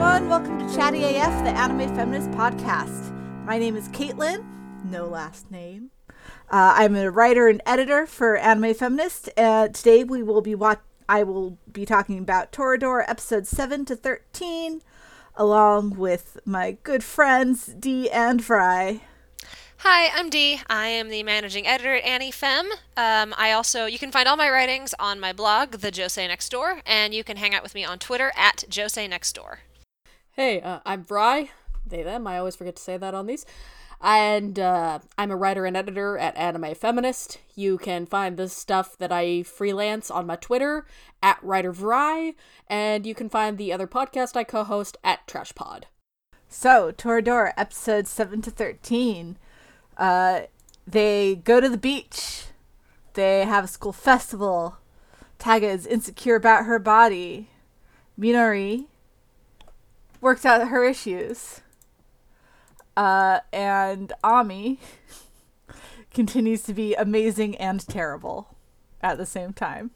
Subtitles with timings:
[0.00, 0.30] everyone.
[0.30, 3.12] Welcome to Chatty AF, the Anime Feminist Podcast.
[3.44, 4.42] My name is Caitlin,
[4.82, 5.90] no last name.
[6.50, 9.28] Uh, I'm a writer and editor for Anime Feminist.
[9.36, 13.94] Uh, today we will be wat- I will be talking about Toradora episodes 7 to
[13.94, 14.80] 13,
[15.36, 19.02] along with my good friends Dee and Vrai.
[19.80, 20.62] Hi, I'm Dee.
[20.70, 22.70] I am the managing editor at AniFem.
[22.96, 26.48] Um, I also you can find all my writings on my blog, The Josei Next
[26.48, 29.58] Door, and you can hang out with me on Twitter at Josei Next Door.
[30.40, 31.50] Hey, uh, I'm Vrai.
[31.86, 32.26] They them.
[32.26, 33.44] I always forget to say that on these.
[34.00, 37.36] And uh, I'm a writer and editor at Anime Feminist.
[37.54, 40.86] You can find the stuff that I freelance on my Twitter
[41.22, 42.36] at Writer WriterVrai,
[42.68, 45.88] and you can find the other podcast I co-host at Trash Pod.
[46.48, 49.36] So, Toradora episode 7 to 13.
[49.98, 50.40] Uh,
[50.86, 52.44] they go to the beach.
[53.12, 54.78] They have a school festival.
[55.38, 57.50] Taiga is insecure about her body.
[58.18, 58.86] Minori
[60.20, 61.60] works out her issues.
[62.96, 64.78] Uh, and Ami
[66.12, 68.56] continues to be amazing and terrible
[69.00, 69.90] at the same time.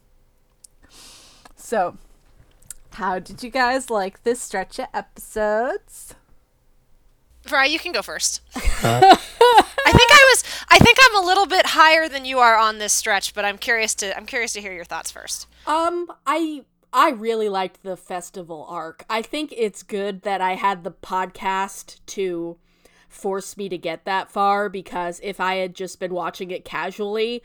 [1.55, 1.97] So,
[2.93, 6.15] how did you guys like this stretch of episodes?
[7.45, 8.41] Vrai, you can go first.
[8.55, 8.61] I
[9.91, 10.43] think I was.
[10.69, 13.57] I think I'm a little bit higher than you are on this stretch, but I'm
[13.57, 14.17] curious to.
[14.17, 15.47] I'm curious to hear your thoughts first.
[15.67, 16.63] Um, I
[16.95, 19.03] I really liked the festival arc.
[19.09, 22.57] I think it's good that I had the podcast to
[23.09, 27.43] force me to get that far because if I had just been watching it casually,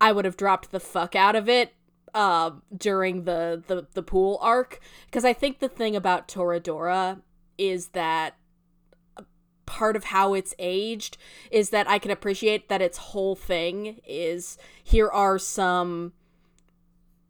[0.00, 1.74] I would have dropped the fuck out of it
[2.14, 7.22] uh, during the, the the pool arc because I think the thing about Toradora
[7.58, 8.36] is that
[9.66, 11.16] part of how it's aged
[11.50, 16.12] is that I can appreciate that its whole thing is here are some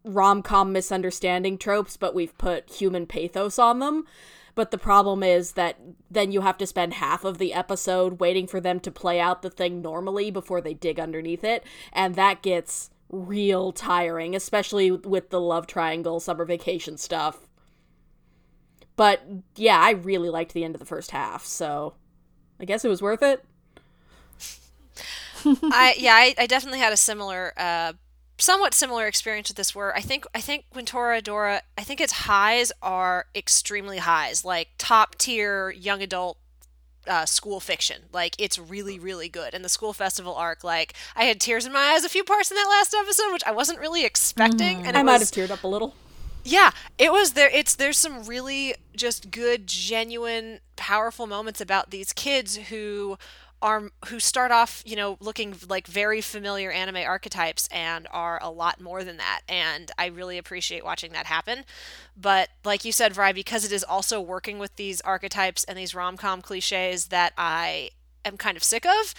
[0.05, 4.07] rom-com misunderstanding tropes but we've put human pathos on them.
[4.55, 5.79] But the problem is that
[6.11, 9.41] then you have to spend half of the episode waiting for them to play out
[9.41, 11.65] the thing normally before they dig underneath it.
[11.91, 17.49] And that gets real tiring especially with the love triangle summer vacation stuff.
[18.97, 19.23] But
[19.57, 21.95] yeah i really liked the end of the first half so
[22.61, 23.45] i guess it was worth it.
[25.45, 27.95] I yeah, I, I definitely had a similar, uh,
[28.39, 29.75] somewhat similar experience with this.
[29.75, 34.69] Where I think I think when Toradora, I think its highs are extremely highs, like
[34.79, 36.39] top tier young adult
[37.07, 38.03] uh, school fiction.
[38.13, 39.55] Like it's really really good.
[39.55, 42.51] And the school festival arc, like I had tears in my eyes a few parts
[42.51, 44.87] in that last episode, which I wasn't really expecting.
[44.87, 45.95] And i might was- have teared up a little
[46.45, 47.51] yeah, it was there.
[47.53, 53.17] It's there's some really just good, genuine, powerful moments about these kids who
[53.63, 58.51] are who start off, you know, looking like very familiar anime archetypes and are a
[58.51, 59.43] lot more than that.
[59.49, 61.65] And I really appreciate watching that happen.
[62.21, 65.95] But like you said, Vrai, because it is also working with these archetypes and these
[65.95, 67.91] rom com cliches that I
[68.25, 69.15] am kind of sick of.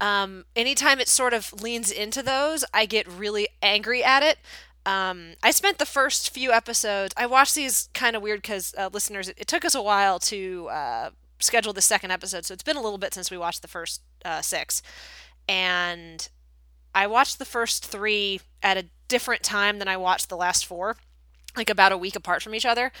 [0.00, 4.38] Um, anytime it sort of leans into those, I get really angry at it.
[4.86, 7.12] Um, I spent the first few episodes.
[7.16, 10.18] I watched these kind of weird because uh, listeners, it, it took us a while
[10.20, 11.10] to uh,
[11.40, 14.02] schedule the second episode, so it's been a little bit since we watched the first
[14.24, 14.82] uh, six,
[15.48, 16.28] and
[16.94, 20.96] I watched the first three at a different time than I watched the last four,
[21.56, 22.92] like about a week apart from each other.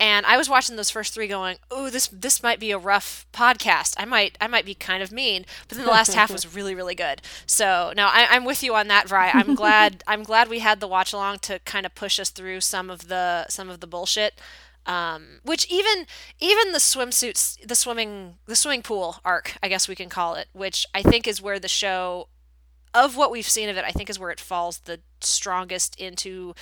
[0.00, 3.26] And I was watching those first three, going, "Oh, this this might be a rough
[3.32, 3.94] podcast.
[3.98, 6.74] I might I might be kind of mean." But then the last half was really
[6.74, 7.20] really good.
[7.46, 9.30] So no, I, I'm with you on that, Vrai.
[9.34, 12.60] I'm glad I'm glad we had the watch along to kind of push us through
[12.60, 14.40] some of the some of the bullshit.
[14.88, 16.06] Um, which even
[16.40, 20.48] even the swimsuits, the swimming the swimming pool arc, I guess we can call it,
[20.52, 22.28] which I think is where the show,
[22.94, 26.54] of what we've seen of it, I think is where it falls the strongest into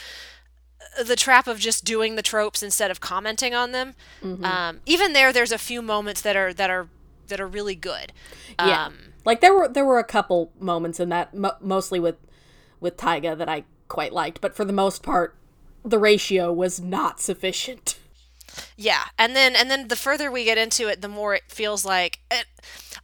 [1.04, 3.94] the trap of just doing the tropes instead of commenting on them.
[4.22, 6.89] Um, even there, there's a few moments that are that are
[7.28, 8.12] that are really good.
[8.59, 12.16] Yeah, Um, like there were there were a couple moments in that, mo- mostly with
[12.80, 15.36] with Taiga that I quite liked, but for the most part,
[15.84, 17.98] the ratio was not sufficient.
[18.77, 21.84] Yeah, and then and then the further we get into it, the more it feels
[21.84, 22.21] like.
[22.31, 22.47] It,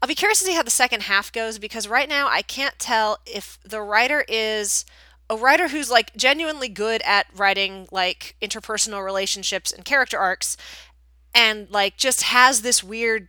[0.00, 2.78] I'll be curious to see how the second half goes because right now I can't
[2.78, 4.84] tell if the writer is
[5.30, 10.56] a writer who's like genuinely good at writing like interpersonal relationships and character arcs,
[11.34, 13.28] and like just has this weird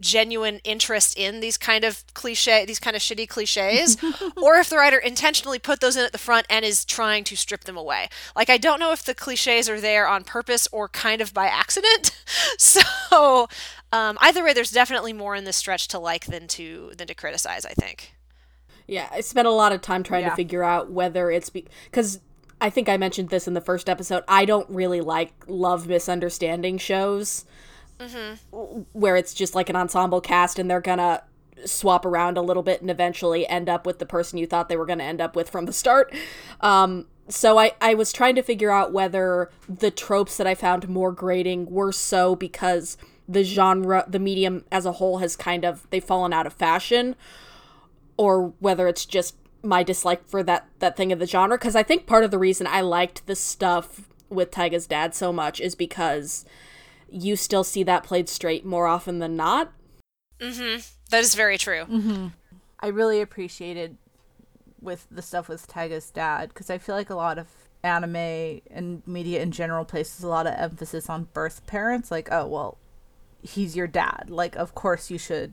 [0.00, 3.96] genuine interest in these kind of cliche these kind of shitty cliches
[4.36, 7.34] or if the writer intentionally put those in at the front and is trying to
[7.34, 10.88] strip them away like i don't know if the cliches are there on purpose or
[10.88, 12.10] kind of by accident
[12.58, 13.48] so
[13.92, 17.14] um, either way there's definitely more in this stretch to like than to than to
[17.14, 18.12] criticize i think
[18.86, 20.30] Yeah, I spent a lot of time trying Yeah.
[20.30, 22.20] to figure out whether it's because
[22.60, 24.22] I think I mentioned this in the first episode.
[24.28, 27.44] I don't really like love misunderstanding shows
[27.98, 28.80] mm-hmm.
[28.92, 31.22] where it's just like an ensemble cast and they're gonna
[31.64, 34.76] swap around a little bit and eventually end up with the person you thought they
[34.76, 36.14] were gonna end up with from the start.
[36.60, 40.88] Um, so I, I was trying to figure out whether the tropes that I found
[40.88, 42.96] more grating were so because
[43.28, 47.16] the genre, the medium as a whole has kind of they've fallen out of fashion,
[48.16, 51.82] or whether it's just my dislike for that that thing of the genre because I
[51.82, 55.74] think part of the reason I liked the stuff with Taiga's dad so much is
[55.74, 56.44] because
[57.10, 59.72] you still see that played straight more often than not.
[60.40, 60.88] Mhm.
[61.10, 61.84] That is very true.
[61.84, 62.28] Mm-hmm.
[62.80, 63.96] I really appreciated
[64.80, 67.46] with the stuff with Taiga's dad because I feel like a lot of
[67.82, 72.44] anime and media in general places a lot of emphasis on birth parents like oh
[72.44, 72.78] well
[73.42, 75.52] he's your dad like of course you should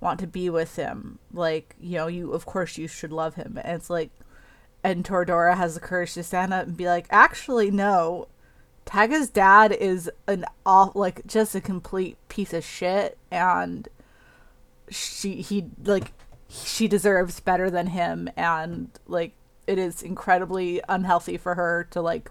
[0.00, 1.18] want to be with him.
[1.32, 3.58] Like, you know, you of course you should love him.
[3.62, 4.10] And it's like
[4.84, 8.28] and Toradora has the courage to stand up and be like, actually no.
[8.86, 13.88] Taiga's dad is an off like just a complete piece of shit and
[14.88, 16.12] she he like
[16.48, 19.32] she deserves better than him and like
[19.66, 22.30] it is incredibly unhealthy for her to like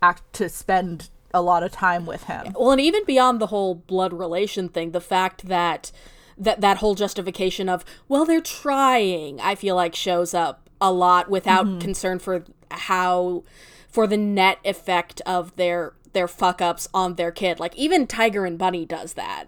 [0.00, 2.54] act to spend a lot of time with him.
[2.58, 5.92] Well, and even beyond the whole blood relation thing, the fact that
[6.36, 11.28] that that whole justification of well they're trying i feel like shows up a lot
[11.30, 11.78] without mm-hmm.
[11.78, 13.44] concern for how
[13.92, 17.60] for the net effect of their their fuck ups on their kid.
[17.60, 19.46] Like even tiger and bunny does that.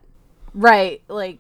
[0.55, 1.39] Right like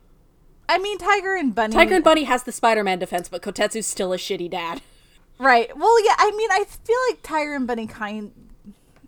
[0.66, 4.12] i mean tiger and bunny tiger and bunny has the spider-man defense but kotetsu's still
[4.12, 4.80] a shitty dad.
[5.36, 8.30] Right well yeah i mean i feel like tiger and bunny kind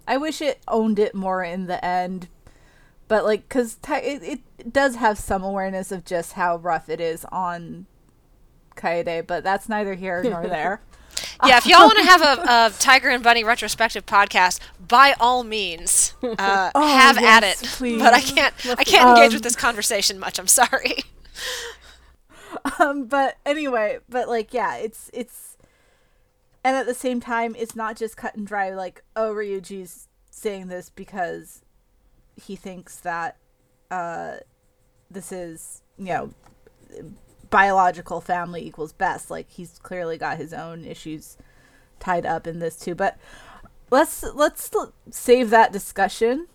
[0.08, 2.26] i wish it owned it more in the end
[3.08, 7.24] but like because it, it does have some awareness of just how rough it is
[7.26, 7.86] on
[8.76, 10.80] Kaede, but that's neither here nor there.
[11.44, 15.44] Yeah, if y'all want to have a, a, Tiger and Bunny retrospective podcast, by all
[15.44, 17.68] means, uh, oh, have yes, at it.
[17.68, 18.00] Please.
[18.00, 20.38] But I can't, I can't um, engage with this conversation much.
[20.38, 20.98] I'm sorry.
[22.78, 25.56] Um, but anyway, but like, yeah, it's it's,
[26.64, 28.70] and at the same time, it's not just cut and dry.
[28.70, 31.62] Like, oh, Ryuji's saying this because
[32.34, 33.36] he thinks that
[33.90, 34.36] uh,
[35.10, 36.34] this is you know
[37.50, 39.30] biological family equals best.
[39.30, 41.36] Like he's clearly got his own issues
[42.00, 42.94] tied up in this too.
[42.94, 43.18] But
[43.90, 44.70] let's let's
[45.10, 46.46] save that discussion.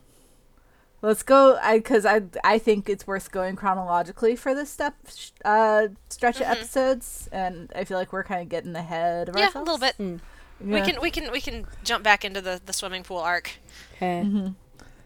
[1.01, 4.95] Let's go, I because I I think it's worth going chronologically for this step
[5.43, 6.51] uh, stretch mm-hmm.
[6.51, 9.67] of episodes, and I feel like we're kind of getting ahead of yeah, ourselves.
[9.67, 9.97] Yeah, a little bit.
[9.97, 10.19] Mm.
[10.63, 10.79] Yeah.
[10.79, 13.57] We can we can we can jump back into the the swimming pool arc.
[13.95, 14.21] Okay.
[14.23, 14.49] Mm-hmm.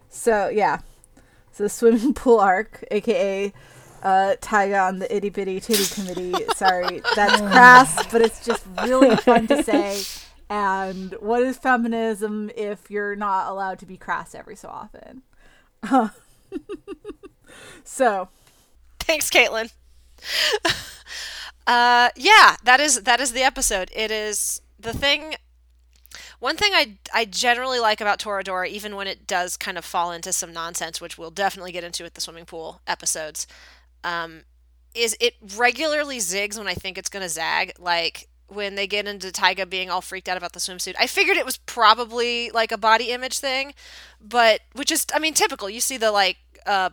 [0.09, 0.79] So yeah,
[1.53, 3.53] so the swimming pool arc, aka
[4.05, 6.45] uh, on the itty bitty titty committee.
[6.55, 10.03] Sorry, that's crass, but it's just really fun to say.
[10.47, 15.23] And what is feminism if you're not allowed to be crass every so often?
[17.83, 18.29] so,
[18.99, 19.73] thanks, Caitlin.
[21.67, 23.89] uh, yeah, that is that is the episode.
[23.95, 25.35] It is the thing
[26.39, 30.11] one thing I, I generally like about Toradora, even when it does kind of fall
[30.11, 33.47] into some nonsense, which we'll definitely get into with the swimming pool episodes,
[34.05, 34.43] um,
[34.93, 37.73] is it regularly zigs when I think it's going to zag.
[37.77, 40.95] Like when they get into Taiga being all freaked out about the swimsuit.
[40.99, 43.73] I figured it was probably like a body image thing,
[44.21, 45.69] but which is, I mean, typical.
[45.69, 46.91] You see the like uh,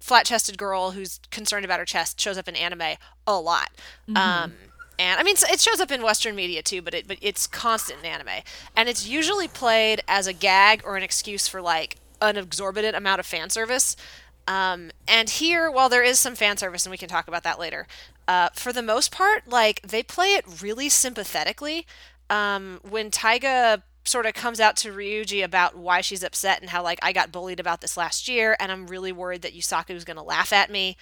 [0.00, 3.70] flat chested girl who's concerned about her chest shows up in anime a lot.
[4.08, 4.16] Mm-hmm.
[4.16, 4.52] Um,
[4.96, 7.98] and I mean it shows up in Western media too, but it but it's constant
[8.00, 8.44] in anime,
[8.76, 13.18] and it's usually played as a gag or an excuse for like an exorbitant amount
[13.18, 13.96] of fan service.
[14.46, 17.58] Um, and here, while there is some fan service, and we can talk about that
[17.58, 17.86] later,
[18.28, 21.86] uh, for the most part, like they play it really sympathetically.
[22.30, 26.82] Um, when Taiga sort of comes out to Ryuji about why she's upset and how
[26.82, 30.04] like I got bullied about this last year, and I'm really worried that Yusaku is
[30.04, 30.96] going to laugh at me.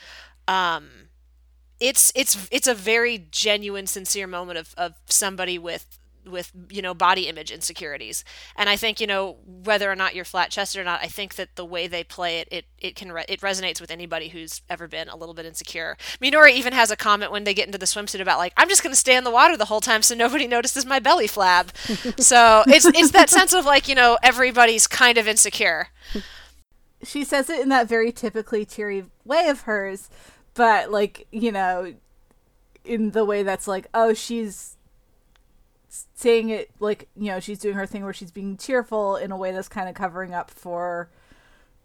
[0.47, 0.89] Um,
[1.81, 6.95] it's it's it's a very genuine sincere moment of, of somebody with with you know
[6.95, 8.25] body image insecurities.
[8.57, 11.35] And i think you know whether or not you're flat chested or not i think
[11.37, 14.63] that the way they play it it it can re- it resonates with anybody who's
[14.69, 15.97] ever been a little bit insecure.
[16.21, 18.83] Minori even has a comment when they get into the swimsuit about like i'm just
[18.83, 21.71] going to stay in the water the whole time so nobody notices my belly flab.
[22.23, 25.89] So it's it's that sense of like you know everybody's kind of insecure.
[27.03, 30.09] She says it in that very typically teary way of hers
[30.55, 31.95] but like you know
[32.85, 34.72] in the way that's like oh she's
[36.15, 39.37] saying it like you know she's doing her thing where she's being cheerful in a
[39.37, 41.11] way that's kind of covering up for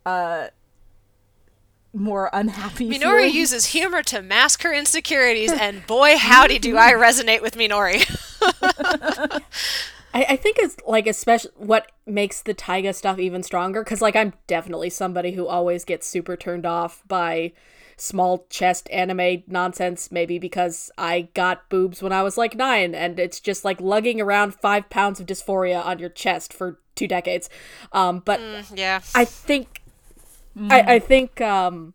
[0.05, 0.47] uh
[1.93, 3.35] more unhappy minori feelings.
[3.35, 8.05] uses humor to mask her insecurities and boy howdy do i resonate with minori
[10.13, 14.15] I, I think it's like especially what makes the Taiga stuff even stronger because like
[14.15, 17.51] I'm definitely somebody who always gets super turned off by
[17.97, 20.11] small chest anime nonsense.
[20.11, 24.21] Maybe because I got boobs when I was like nine, and it's just like lugging
[24.21, 27.49] around five pounds of dysphoria on your chest for two decades.
[27.91, 29.01] Um, but Mm, yeah.
[29.15, 29.81] I think
[30.69, 31.93] I, I think um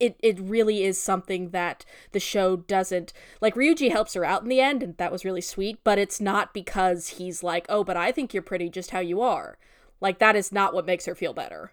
[0.00, 4.48] it it really is something that the show doesn't like Ryuji helps her out in
[4.48, 7.96] the end and that was really sweet, but it's not because he's like, "Oh, but
[7.96, 9.58] I think you're pretty just how you are."
[10.00, 11.72] Like that is not what makes her feel better.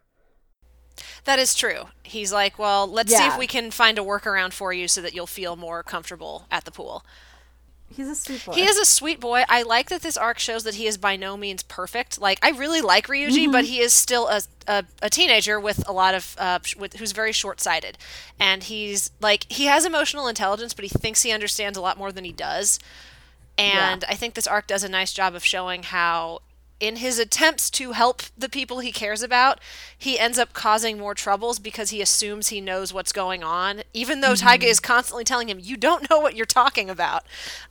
[1.26, 1.86] That is true.
[2.04, 5.14] He's like, well, let's see if we can find a workaround for you so that
[5.14, 7.04] you'll feel more comfortable at the pool.
[7.88, 8.54] He's a sweet boy.
[8.54, 9.44] He is a sweet boy.
[9.48, 12.20] I like that this arc shows that he is by no means perfect.
[12.20, 15.94] Like I really like Ryuji, but he is still a, a, a teenager with a
[15.94, 17.98] lot of uh, with who's very short sighted,
[18.40, 22.12] and he's like he has emotional intelligence, but he thinks he understands a lot more
[22.12, 22.80] than he does.
[23.58, 26.40] And I think this arc does a nice job of showing how,
[26.80, 29.60] in his attempts to help the people he cares about,
[29.98, 34.20] he ends up causing more troubles because he assumes he knows what's going on, even
[34.20, 37.24] though Taiga is constantly telling him, "You don't know what you're talking about."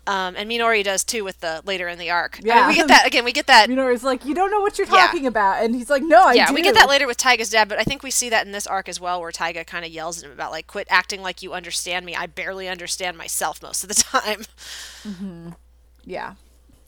[0.07, 2.39] Um, and Minori does too with the later in the arc.
[2.39, 2.69] I mean, Yeah.
[2.69, 3.25] we get that again.
[3.25, 3.69] We get that.
[3.71, 5.07] It's like you don't know what you're Yeah.
[5.07, 6.39] talking about, and he's like, "No, I do.
[6.39, 8.47] yeah, do." we get that later with Taiga's dad, but I think we see that
[8.47, 10.87] in this arc as well, where Taiga kind of yells at him about like, "Quit
[10.91, 12.15] acting like you understand me.
[12.17, 14.45] I barely understand myself most of the time."
[15.07, 15.57] Mhm.
[16.07, 16.35] Yeah,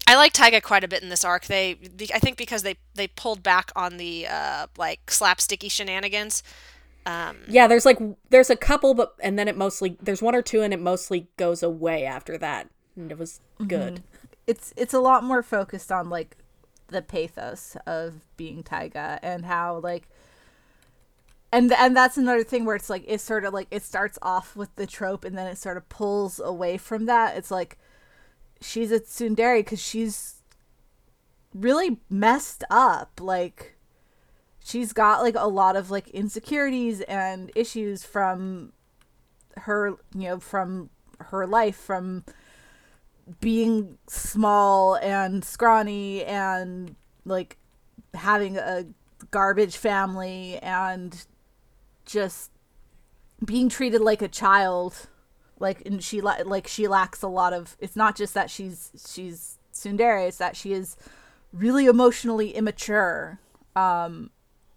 [0.07, 1.47] I like Taiga quite a bit in this arc.
[1.47, 1.77] They,
[2.15, 6.43] I think, because they they pulled back on the uh, like slapsticky shenanigans.
[7.07, 7.99] Um, Yeah, there's like
[8.31, 11.29] there's a couple but and then it mostly there's one or two and it mostly
[11.37, 12.69] goes away after that.
[12.97, 14.03] And it was good.
[14.47, 16.37] it's it's a lot more focused on like
[16.89, 20.09] the pathos of being Taiga and how like
[21.53, 24.57] and and that's another thing where it's like it's sort of like it starts off
[24.57, 27.37] with the trope and then it sort of pulls away from that.
[27.37, 27.79] It's like
[28.61, 30.43] she's a tsundere because she's
[31.55, 33.21] really messed up.
[33.21, 33.77] Like
[34.65, 38.73] she's got like a lot of like insecurities and issues from
[39.57, 42.25] her, you know, from her life from
[43.41, 46.95] being small and scrawny and
[47.25, 47.57] like
[48.15, 48.87] having a
[49.31, 51.27] garbage family and
[52.05, 52.51] just
[53.45, 55.09] being treated like a child
[55.59, 58.91] like and she la- like she lacks a lot of it's not just that she's
[59.09, 60.97] she's tsundere it's that she is
[61.53, 63.39] really emotionally immature
[63.75, 64.31] um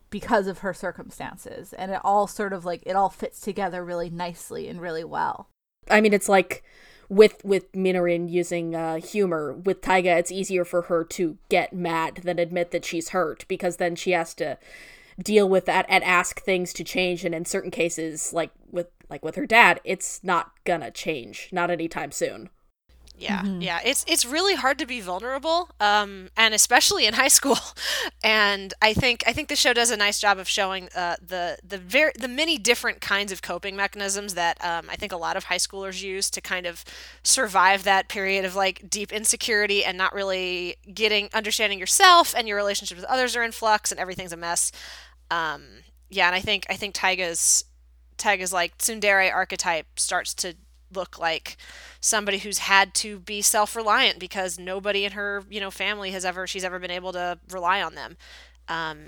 [0.09, 1.73] because of her circumstances.
[1.73, 5.47] And it all sort of like it all fits together really nicely and really well.
[5.89, 6.63] I mean, it's like
[7.07, 12.21] with with Minorin using uh, humor with Taiga, it's easier for her to get mad
[12.23, 14.57] than admit that she's hurt because then she has to
[15.21, 17.25] deal with that and ask things to change.
[17.25, 21.71] And in certain cases, like with like with her dad, it's not gonna change, not
[21.71, 22.49] anytime soon.
[23.19, 23.79] Yeah, yeah.
[23.83, 27.57] It's it's really hard to be vulnerable, um, and especially in high school.
[28.23, 31.57] And I think I think the show does a nice job of showing uh, the
[31.67, 35.35] the very the many different kinds of coping mechanisms that um, I think a lot
[35.35, 36.85] of high schoolers use to kind of
[37.21, 42.55] survive that period of like deep insecurity and not really getting understanding yourself and your
[42.55, 44.71] relationships with others are in flux and everything's a mess.
[45.31, 45.63] Um,
[46.09, 47.65] yeah, and I think I think Taiga's
[48.17, 50.55] Taiga's like tsundere archetype starts to
[50.93, 51.57] look like
[52.01, 56.47] somebody who's had to be self-reliant because nobody in her you know family has ever
[56.47, 58.17] she's ever been able to rely on them.
[58.67, 59.05] Um,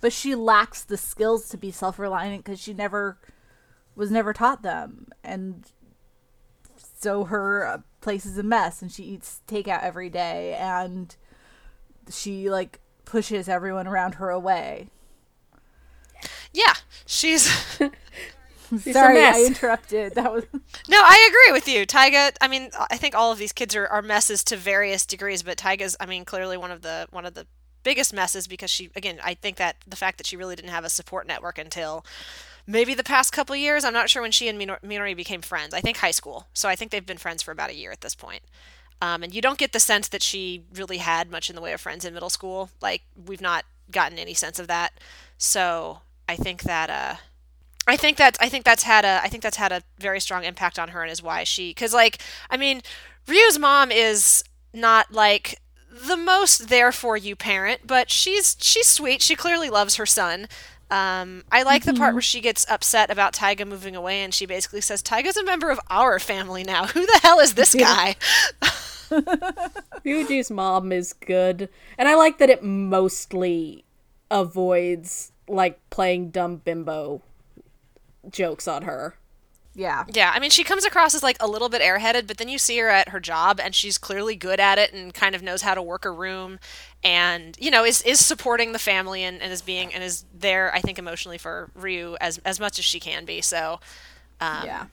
[0.00, 3.18] but she lacks the skills to be self-reliant because she never
[3.94, 5.08] was never taught them.
[5.22, 5.70] And
[6.98, 11.14] so her uh, place is a mess and she eats takeout every day and
[12.10, 14.88] she like pushes everyone around her away
[16.52, 16.74] yeah
[17.06, 17.42] she's
[18.80, 20.14] sorry i interrupted.
[20.14, 20.44] That was
[20.88, 21.86] no i agree with you.
[21.86, 25.42] Taiga, i mean i think all of these kids are, are messes to various degrees
[25.42, 27.46] but Taiga's i mean clearly one of the one of the
[27.82, 30.84] biggest messes because she again i think that the fact that she really didn't have
[30.84, 32.04] a support network until
[32.64, 35.42] maybe the past couple of years i'm not sure when she and Minor- minori became
[35.42, 35.74] friends.
[35.74, 36.46] I think high school.
[36.54, 38.42] So i think they've been friends for about a year at this point.
[39.02, 41.72] Um, and you don't get the sense that she really had much in the way
[41.72, 42.70] of friends in middle school.
[42.80, 44.92] Like we've not gotten any sense of that.
[45.38, 46.02] So
[46.32, 47.16] I think that uh,
[47.86, 50.44] I think that I think that's had a I think that's had a very strong
[50.44, 52.80] impact on her and is why she because like I mean
[53.28, 55.58] Ryu's mom is not like
[55.90, 59.20] the most there for you parent, but she's she's sweet.
[59.20, 60.48] She clearly loves her son.
[60.90, 64.46] Um, I like the part where she gets upset about Taiga moving away, and she
[64.46, 66.86] basically says, "Taiga's a member of our family now.
[66.86, 68.16] Who the hell is this guy?"
[70.04, 73.84] Ryuji's mom is good, and I like that it mostly
[74.30, 77.22] avoids like playing dumb bimbo
[78.30, 79.14] jokes on her.
[79.74, 80.04] Yeah.
[80.12, 82.58] Yeah, I mean, she comes across as like a little bit airheaded, but then you
[82.58, 85.62] see her at her job, and she's clearly good at it and kind of knows
[85.62, 86.58] how to work a room,
[87.02, 90.74] and you know is is supporting the family and, and is being and is there,
[90.74, 93.40] I think, emotionally for Ryu as as much as she can be.
[93.40, 93.80] So,
[94.40, 94.86] um, yeah.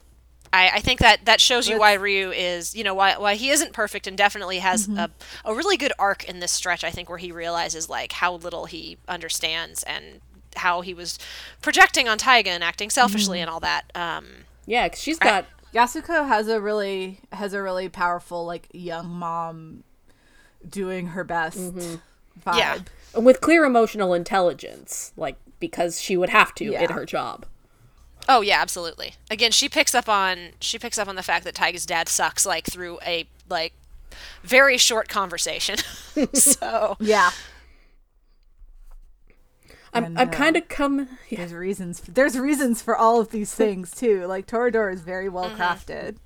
[0.52, 3.50] I, I think that that shows you why Ryu is, you know, why why he
[3.50, 5.10] isn't perfect and definitely has a
[5.44, 6.84] a really good arc in this stretch.
[6.84, 10.20] I think where he realizes like how little he understands and
[10.56, 11.18] how he was
[11.62, 13.84] projecting on Taiga and acting selfishly and all that.
[13.94, 14.26] Um,
[14.66, 19.84] Yeah, 'cause she's got Yasuko has a really has a really powerful like young mom
[20.68, 22.56] doing her best vibe.
[22.56, 22.78] Yeah.
[23.14, 26.82] with clear emotional intelligence, like because she would have to Yeah.
[26.82, 27.46] in her job.
[28.28, 29.14] Oh yeah, absolutely.
[29.30, 32.44] Again, she picks up on she picks up on the fact that Taiga's dad sucks
[32.44, 33.72] like through a like
[34.42, 35.76] very short conversation.
[36.34, 37.30] so Yeah.
[39.92, 41.38] I'm And, I'm uh, kind of come yeah.
[41.38, 44.26] There's reasons there's reasons for all of these things too.
[44.26, 46.16] Like Toradora is very well crafted.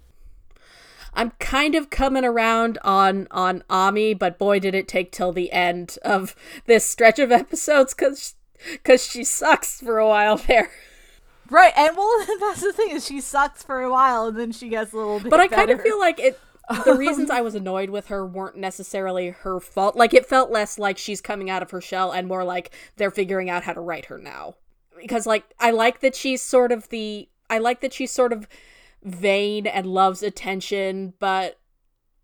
[1.17, 5.53] I'm kind of coming around on on Ami, but boy did it take till the
[5.53, 6.35] end of
[6.67, 8.35] this stretch of episodes cuz
[8.83, 10.71] cuz she sucks for a while there.
[11.51, 14.69] Right, and well that's the thing is she sucks for a while and then she
[14.69, 16.39] gets a little bit But I kind of feel like it
[16.85, 19.97] the reasons I was annoyed with her weren't necessarily her fault.
[19.97, 23.11] Like it felt less like she's coming out of her shell and more like they're
[23.11, 24.55] figuring out how to write her now.
[25.01, 28.49] Because like I like that she's sort of the I like that she's sort of
[29.03, 31.59] vain and loves attention, but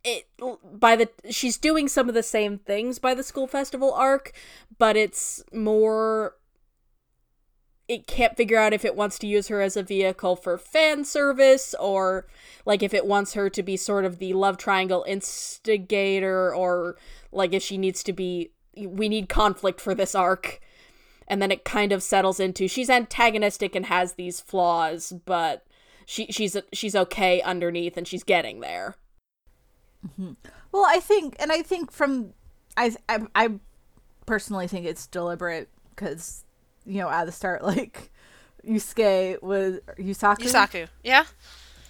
[0.03, 0.29] it
[0.73, 4.33] by the she's doing some of the same things by the school festival arc,
[4.79, 6.37] but it's more
[7.91, 11.05] it can't figure out if it wants to use her as a vehicle for fan
[11.05, 12.25] service or
[12.65, 16.97] like if it wants her to be sort of the love triangle instigator or
[17.33, 20.61] like if she needs to be we need conflict for this arc.
[21.27, 25.67] And then it kind of settles into she's antagonistic and has these flaws but
[26.07, 28.95] she she's she's okay underneath and she's getting there.
[30.07, 30.33] Mm-hmm.
[30.73, 32.35] Well, I think, and I think from,
[32.77, 33.51] I, I, I
[34.27, 36.45] personally think it's deliberate because,
[36.91, 38.11] you know, at the start, like,
[38.67, 40.39] Yusuke was Yusaku.
[40.39, 41.25] Yusaku, yeah,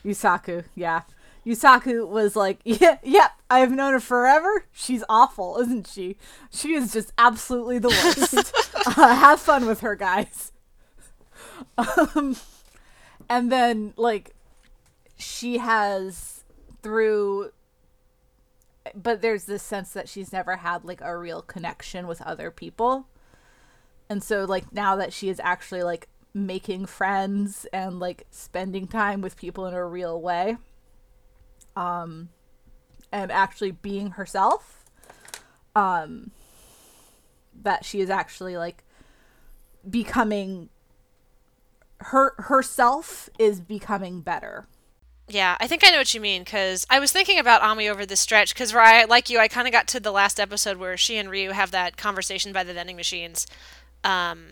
[0.05, 1.03] Yusaku, yeah.
[1.47, 4.67] Yusaku was like, yeah, yep, I've known her forever.
[4.73, 6.17] She's awful, isn't she?
[6.51, 8.53] She is just absolutely the worst.
[8.99, 10.53] uh, have fun with her, guys.
[11.79, 12.37] Um,
[13.29, 14.35] and then like,
[15.17, 16.45] she has
[16.83, 17.53] through,
[18.95, 23.07] but there's this sense that she's never had like a real connection with other people,
[24.11, 29.21] and so like now that she is actually like making friends and like spending time
[29.21, 30.57] with people in a real way
[31.77, 32.29] um
[33.13, 34.85] and actually being herself
[35.75, 36.33] um
[37.63, 38.85] that she is actually like
[39.89, 40.69] becoming
[42.01, 44.67] her herself is becoming better
[45.33, 45.57] yeah.
[45.61, 48.19] I think I know what you mean because I was thinking about Ami over this
[48.19, 51.31] stretch because like you, I kind of got to the last episode where she and
[51.31, 53.47] Ryu have that conversation by the vending machines.
[54.05, 54.47] Um,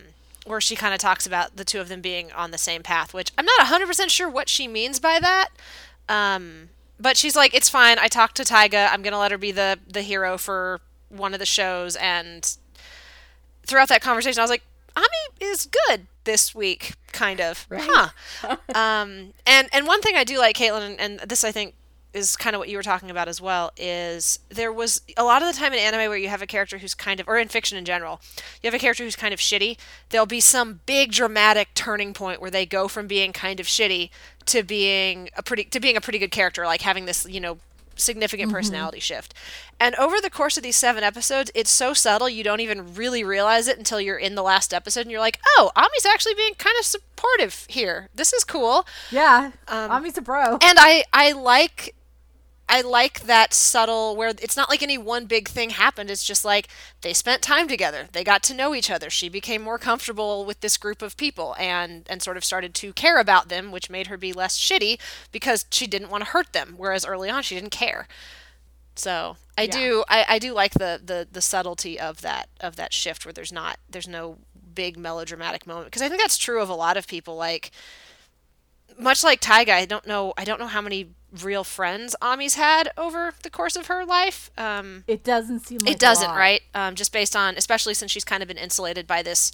[0.45, 3.13] where she kind of talks about the two of them being on the same path,
[3.13, 5.49] which I'm not 100% sure what she means by that.
[6.07, 7.97] Um, but she's like, it's fine.
[7.99, 8.89] I talked to Taiga.
[8.91, 11.95] I'm going to let her be the, the hero for one of the shows.
[11.97, 12.57] And
[13.63, 14.63] throughout that conversation, I was like,
[14.97, 15.07] Ami
[15.39, 17.67] is good this week, kind of.
[17.69, 17.87] Right.
[17.89, 18.57] Huh.
[18.73, 21.75] um, and, and one thing I do like, Caitlin, and, and this I think
[22.13, 25.41] is kind of what you were talking about as well is there was a lot
[25.41, 27.47] of the time in anime where you have a character who's kind of or in
[27.47, 28.19] fiction in general
[28.63, 29.77] you have a character who's kind of shitty
[30.09, 34.09] there'll be some big dramatic turning point where they go from being kind of shitty
[34.45, 37.59] to being a pretty to being a pretty good character like having this you know
[37.95, 39.33] significant personality shift.
[39.77, 43.23] And over the course of these seven episodes it's so subtle you don't even really
[43.25, 46.53] realize it until you're in the last episode and you're like oh ami's actually being
[46.55, 48.07] kind of supportive here.
[48.15, 48.87] This is cool.
[49.11, 49.51] Yeah.
[49.67, 50.53] Um, Ami's a bro.
[50.61, 51.93] and I I like
[52.69, 56.11] I like that subtle where it's not like any one big thing happened.
[56.11, 56.67] It's just like
[57.01, 58.07] they spent time together.
[58.11, 59.09] They got to know each other.
[59.09, 62.93] She became more comfortable with this group of people and and sort of started to
[62.93, 64.99] care about them, which made her be less shitty
[65.31, 66.75] because she didn't want to hurt them.
[66.77, 68.07] Whereas early on she didn't care.
[68.95, 69.73] So I Yeah.
[69.79, 73.33] do I, I do like the, the the subtlety of that of that shift where
[73.33, 74.37] there's not there's no
[74.75, 77.71] big melodramatic moment because I think that's true of a lot of people like
[78.97, 80.33] much like Taiga, I don't know.
[80.37, 81.09] I don't know how many
[81.43, 84.49] real friends Ami's had over the course of her life.
[84.57, 86.61] Um, it doesn't seem like it doesn't, right?
[86.73, 89.51] Um, just based on, especially since she's kind of been insulated by this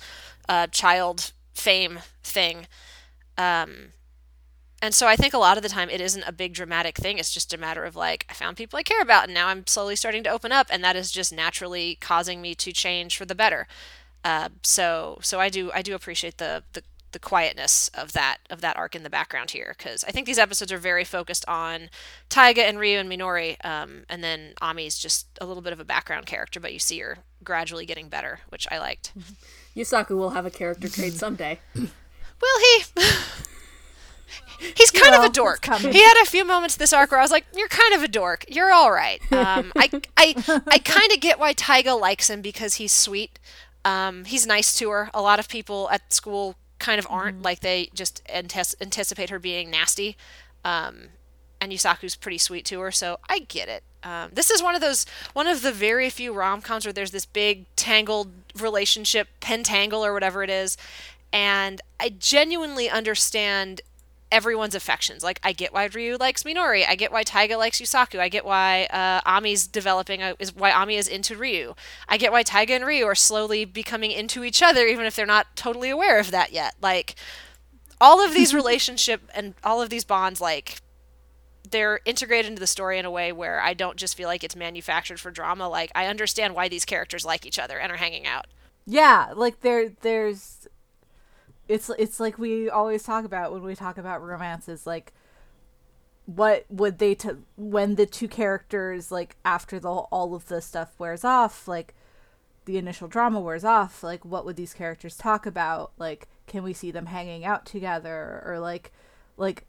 [0.48, 2.68] uh, child fame thing.
[3.38, 3.94] Um,
[4.82, 7.18] and so I think a lot of the time it isn't a big dramatic thing.
[7.18, 9.66] It's just a matter of like, I found people I care about, and now I'm
[9.68, 13.26] slowly starting to open up, and that is just naturally causing me to change for
[13.26, 13.68] the better.
[14.24, 16.84] Uh, so, so I do, I do appreciate the the,
[17.16, 20.38] the quietness of that of that arc in the background here because I think these
[20.38, 21.90] episodes are very focused on
[22.28, 25.86] Taiga and Ryu and Minori, um, and then Ami's just a little bit of a
[25.86, 29.14] background character, but you see her gradually getting better, which I liked.
[29.78, 31.60] Yusaku will have a character trait someday.
[31.76, 32.84] Will he?
[34.76, 35.24] He's kind will.
[35.24, 35.66] of a dork.
[35.66, 38.10] He had a few moments this arc where I was like, "You're kind of a
[38.10, 38.44] dork.
[38.50, 42.76] You're all right." Um, I, I, I kind of get why Taiga likes him because
[42.76, 43.40] he's sweet.
[43.86, 45.10] Um, he's nice to her.
[45.14, 49.40] A lot of people at school kind of aren't like they just antes- anticipate her
[49.40, 50.16] being nasty.
[50.64, 51.10] Um,
[51.60, 53.84] and Yusaku's pretty sweet to her, so I get it.
[54.04, 57.10] Um, this is one of those one of the very few rom coms where there's
[57.10, 60.78] this big tangled relationship, pentangle or whatever it is,
[61.34, 63.82] and I genuinely understand
[64.32, 65.24] everyone's affections.
[65.24, 68.46] Like I get why Ryu likes Minori, I get why Taiga likes Yusaku, I get
[68.46, 71.76] why uh, Ami's developing a, is why Ami is into Ryu.
[72.10, 75.26] I get why Taiga and Ryu are slowly becoming into each other, even if they're
[75.26, 76.76] not totally aware of that yet.
[76.82, 77.16] Like
[78.02, 80.82] all of these relationship and all of these bonds, like
[81.72, 84.56] they're integrated into the story in a way where I don't just feel like it's
[84.56, 85.70] manufactured for drama.
[85.70, 88.48] Like I understand why these characters like each other and are hanging out.
[88.86, 90.65] Yeah, like there there's
[91.68, 95.14] it's it's like we always talk about when we talk about romances like
[96.26, 100.94] what would they to when the two characters like after the all of the stuff
[100.98, 101.94] wears off like
[102.66, 105.92] the initial drama wears off like what would these characters talk about?
[105.98, 108.44] Like can we see them hanging out together?
[108.46, 108.92] Or like
[109.38, 109.66] like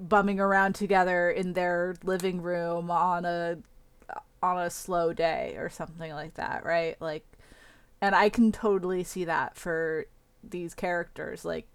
[0.00, 3.58] bumming around together in their living room on a
[4.42, 7.00] on a slow day or something like that right?
[7.00, 7.26] Like
[8.00, 10.06] and I can totally see that for
[10.42, 11.66] these characters, like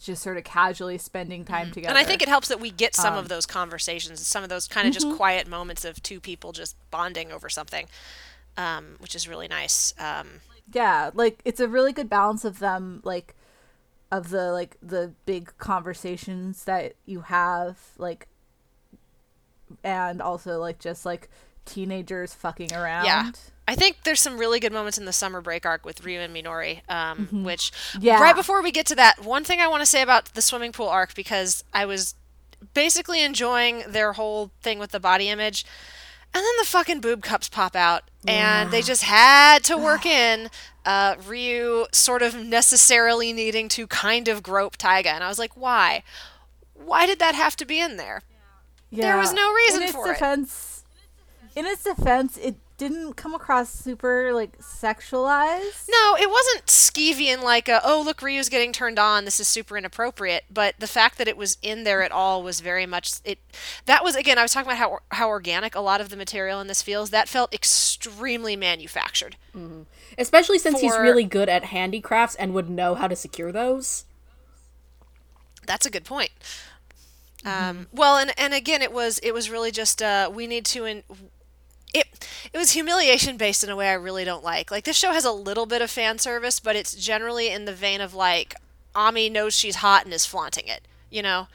[0.00, 1.80] just sort of casually spending time together.
[1.80, 1.88] Mm-hmm.
[1.90, 4.48] And I think it helps that we get some Um, of those conversations, some of
[4.48, 7.86] those kind of just quiet moments of two people just bonding over something,
[8.56, 9.92] um, which is really nice.
[9.98, 10.40] Um,
[10.72, 13.34] yeah, like it's a really good balance of them, like
[14.10, 18.26] of the like the big conversations that you have, like,
[19.84, 21.28] and also like just like
[21.64, 23.04] teenagers fucking around.
[23.06, 23.30] Yeah.
[23.68, 26.34] I think there's some really good moments in the summer break arc with Ryu and
[26.34, 27.70] Minori, um, which
[28.00, 28.20] Yeah.
[28.20, 30.72] right before we get to that, one thing I want to say about the swimming
[30.72, 32.14] pool arc because I was
[32.74, 35.64] basically enjoying their whole thing with the body image,
[36.34, 40.50] and then the fucking boob cups pop out, and they just had to work in
[40.84, 45.56] uh, Ryu sort of necessarily needing to kind of grope Taiga, and I was like,
[45.56, 46.02] why?
[46.74, 48.22] Why did that have to be in there?
[48.90, 50.18] There was no reason in its for it.
[51.54, 55.86] Defense, In its defense, it didn't come across super like sexualized.
[55.90, 59.26] No, it wasn't skeevy and like a, oh look Ryu's getting turned on.
[59.26, 60.44] This is super inappropriate.
[60.50, 63.38] But the fact that it was in there at all was very much it.
[63.84, 66.58] That was again I was talking about how how organic a lot of the material
[66.60, 67.10] in this feels.
[67.10, 69.36] That felt extremely manufactured.
[70.16, 74.06] Especially since he's really good at handicrafts and would know how to secure those.
[75.66, 76.30] That's a good point.
[77.44, 80.84] Um, well, and and again, it was it was really just uh, we need to
[80.84, 81.02] in,
[81.94, 82.06] it
[82.52, 84.70] it was humiliation based in a way I really don't like.
[84.70, 87.74] Like this show has a little bit of fan service, but it's generally in the
[87.74, 88.54] vein of like
[88.94, 91.48] Ami knows she's hot and is flaunting it, you know.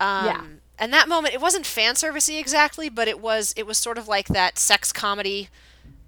[0.00, 0.42] Um, Yeah.
[0.78, 4.08] And that moment, it wasn't fan servicey exactly, but it was it was sort of
[4.08, 5.48] like that sex comedy.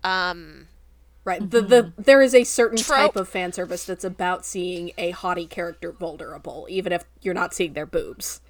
[0.05, 0.69] Um,
[1.25, 1.49] Right.
[1.49, 3.15] The the there is a certain Trope.
[3.15, 7.55] type of fan service that's about seeing a haughty character vulnerable, even if you're not
[7.55, 8.41] seeing their boobs.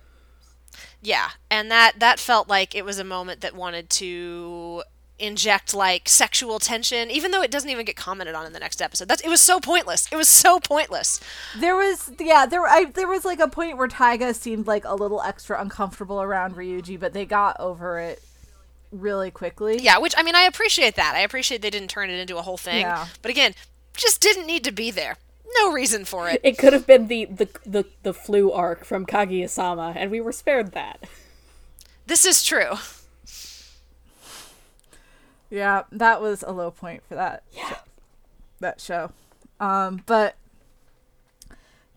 [1.01, 4.83] Yeah, and that that felt like it was a moment that wanted to
[5.18, 8.83] inject like sexual tension, even though it doesn't even get commented on in the next
[8.83, 9.09] episode.
[9.09, 10.09] That's it was so pointless.
[10.11, 11.20] It was so pointless.
[11.59, 14.94] There was yeah, there I there was like a point where Taiga seemed like a
[14.94, 18.22] little extra uncomfortable around Ryuji, but they got over it
[18.90, 19.79] really quickly.
[19.81, 21.14] Yeah, which I mean, I appreciate that.
[21.14, 22.81] I appreciate they didn't turn it into a whole thing.
[22.81, 23.07] Yeah.
[23.22, 23.55] But again,
[23.94, 25.16] just didn't need to be there.
[25.59, 26.40] No reason for it.
[26.42, 30.33] It could have been the the the, the flu arc from Kaguya-sama, and we were
[30.33, 31.05] spared that.
[32.07, 32.75] This is true.
[35.52, 37.76] Yeah, that was a low point for that Yeah.
[38.60, 39.12] that show.
[39.60, 40.34] Um, but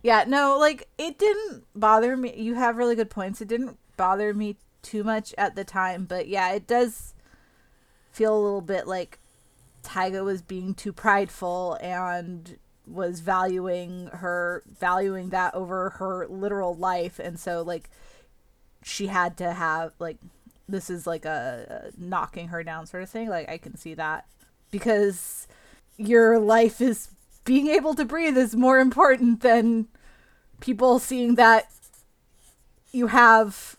[0.02, 2.34] yeah, no, like it didn't bother me.
[2.36, 3.40] You have really good points.
[3.40, 7.14] It didn't bother me too much at the time, but yeah, it does
[8.12, 9.18] feel a little bit like
[9.82, 17.18] Taiga was being too prideful and was valuing her valuing that over her literal life
[17.18, 17.90] and so like
[18.82, 20.18] she had to have like
[20.68, 23.94] this is like a, a knocking her down sort of thing like i can see
[23.94, 24.26] that
[24.70, 25.46] because
[25.96, 27.08] your life is
[27.44, 29.86] being able to breathe is more important than
[30.60, 31.70] people seeing that
[32.92, 33.76] you have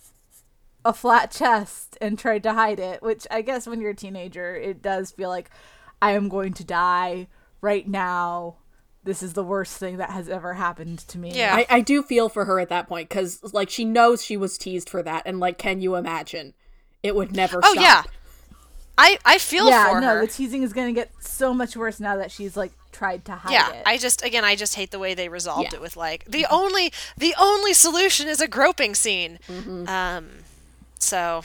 [0.86, 4.56] a flat chest and tried to hide it which i guess when you're a teenager
[4.56, 5.50] it does feel like
[6.02, 7.28] i am going to die
[7.62, 8.56] right now
[9.08, 11.32] this is the worst thing that has ever happened to me.
[11.32, 11.56] Yeah.
[11.56, 14.58] I, I do feel for her at that point because like she knows she was
[14.58, 16.54] teased for that, and like, can you imagine?
[17.04, 17.60] It would never.
[17.64, 17.84] Oh stop.
[17.84, 18.04] yeah.
[18.98, 20.22] I I feel yeah, for no, her.
[20.22, 23.52] the teasing is gonna get so much worse now that she's like tried to hide
[23.52, 23.84] yeah, it.
[23.86, 25.78] I just again I just hate the way they resolved Yeah.
[25.78, 29.38] it with like the only the only solution is a groping scene.
[29.48, 29.88] Mm-hmm.
[29.88, 30.30] Um
[30.98, 31.44] so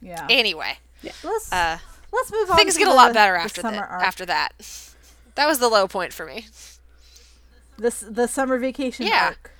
[0.00, 0.26] yeah.
[0.30, 1.12] anyway, yeah.
[1.22, 1.78] let's uh
[2.10, 2.56] let's move on.
[2.56, 4.52] things get a the- lot better after that after that.
[5.34, 6.46] That was the low point for me.
[7.76, 9.26] this the summer vacation Yeah.
[9.34, 9.50] arc.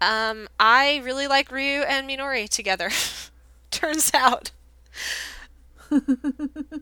[0.00, 2.90] Um I really like Ryu and Minori together.
[3.74, 4.50] Turns out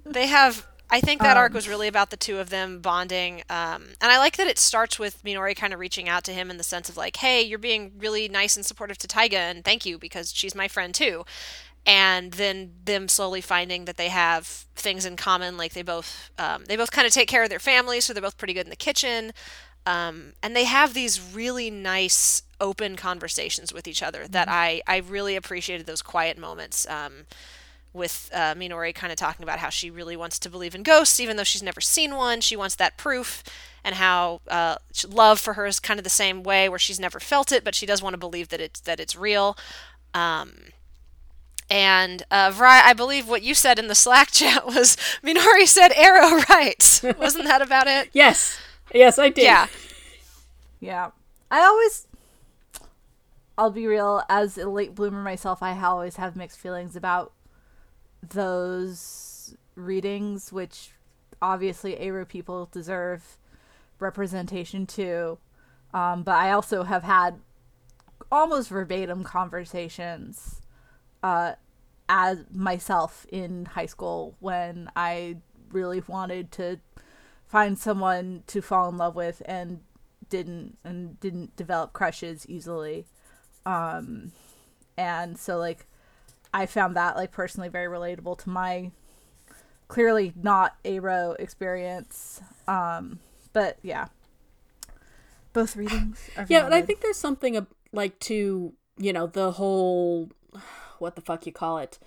[0.05, 1.55] they have I think that arc Um.
[1.55, 3.43] was really about the two of them bonding.
[3.49, 6.51] Um, and I like that it starts with Minori kind of reaching out to him
[6.51, 9.65] in the sense of like, hey, you're being really nice and supportive to Taiga, and
[9.65, 11.25] thank you because she's my friend too.
[11.87, 16.67] And then them slowly finding that they have things in common, like they both um,
[16.67, 18.71] they both kind of take care of their families, so they're both pretty good in
[18.71, 19.33] the kitchen.
[19.87, 24.99] Um, and they have these really nice open conversations with each other that I, I
[24.99, 26.89] really appreciated those quiet moments.
[26.89, 27.27] Um,
[27.95, 31.21] with uh, Minori kind of talking about how she really wants to believe in ghosts,
[31.21, 32.41] even though she's never seen one.
[32.41, 33.43] She wants that proof,
[33.85, 37.21] and how uh, love for her is kind of the same way, where she's never
[37.21, 39.59] felt it, but she does want to believe that it's that it's real.
[40.15, 40.53] Um,
[41.69, 45.91] and uh, Vrai, I believe what you said in the Slack chat was Minori said
[45.93, 47.01] aro right.
[47.19, 48.11] Wasn't that about it?
[48.13, 48.59] Yes.
[48.95, 49.45] Yes, I did.
[49.45, 49.67] Yeah.
[50.81, 51.11] Yeah.
[51.51, 52.07] I always
[53.59, 57.33] I'll be real, as a late bloomer myself, I always have mixed feelings about
[58.27, 60.91] those readings, which
[61.41, 63.37] obviously Aro people deserve
[63.99, 65.39] representation too.
[65.93, 67.41] Um, but I also have had
[68.31, 70.63] almost verbatim conversations
[71.23, 71.53] uh,
[72.09, 75.37] as myself in high school when I
[75.71, 76.81] really wanted to
[77.47, 79.81] find someone to fall in love with and
[80.31, 83.05] didn't and didn't develop crushes easily
[83.67, 84.33] um
[84.97, 85.87] and so like
[86.53, 88.91] i found that like personally very relatable to my
[89.89, 93.19] clearly not aro experience um
[93.53, 94.07] but yeah
[95.53, 100.31] both readings are Yeah, and I think there's something like to you know the whole
[100.99, 101.99] what the fuck you call it,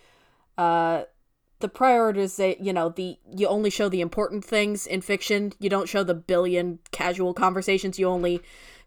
[0.57, 1.03] uh,
[1.59, 2.63] the prioritization.
[2.63, 5.53] You know, the you only show the important things in fiction.
[5.59, 7.99] You don't show the billion casual conversations.
[7.99, 8.41] You only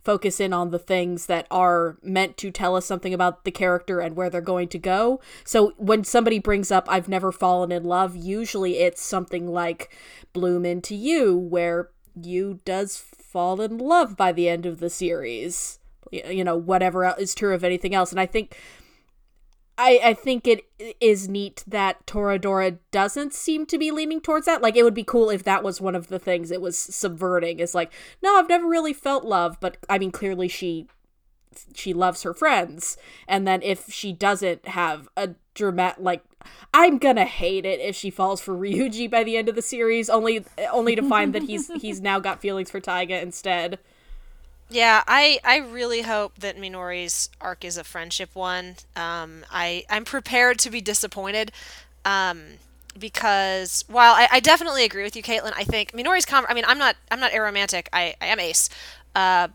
[0.08, 4.00] focus in on the things that are meant to tell us something about the character
[4.00, 5.20] and where they're going to go.
[5.44, 9.94] So when somebody brings up I've never fallen in love, usually it's something like
[10.32, 15.78] Bloom into You where you does fall in love by the end of the series.
[16.10, 18.10] You know, whatever is true of anything else.
[18.10, 18.56] And I think
[19.78, 20.68] I, I think it
[21.00, 24.60] is neat that Toradora doesn't seem to be leaning towards that.
[24.60, 27.60] Like, it would be cool if that was one of the things it was subverting.
[27.60, 30.88] Is like, no, I've never really felt love, but I mean, clearly she
[31.74, 32.96] she loves her friends.
[33.28, 36.24] And then if she doesn't have a dramatic, like,
[36.74, 40.10] I'm gonna hate it if she falls for Ryuji by the end of the series,
[40.10, 43.78] only only to find that he's he's now got feelings for Taiga instead.
[44.70, 48.76] Yeah, I, I really hope that Minori's arc is a friendship one.
[48.94, 51.52] Um, I I'm prepared to be disappointed,
[52.04, 52.42] um,
[52.98, 56.64] because while I, I definitely agree with you, Caitlin, I think Minori's com- I mean,
[56.66, 57.86] I'm not I'm not aromantic.
[57.94, 58.68] I I am ace,
[59.14, 59.48] uh,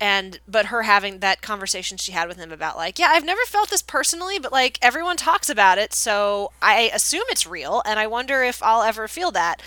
[0.00, 3.42] and but her having that conversation she had with him about like, yeah, I've never
[3.46, 7.98] felt this personally, but like everyone talks about it, so I assume it's real, and
[7.98, 9.60] I wonder if I'll ever feel that.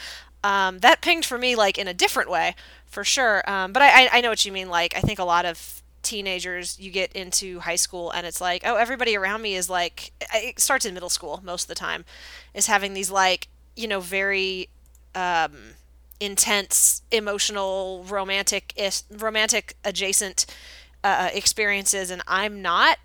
[0.45, 2.55] Um, that pinged for me like in a different way,
[2.93, 3.49] for sure.
[3.49, 4.69] Um, but I, I know what you mean.
[4.69, 8.61] Like I think a lot of teenagers you get into high school and it's like
[8.65, 12.03] oh everybody around me is like it starts in middle school most of the time
[12.53, 14.67] is having these like you know very
[15.15, 15.53] um
[16.19, 18.73] intense emotional romantic
[19.17, 20.45] romantic adjacent
[21.05, 22.97] uh, experiences and i'm not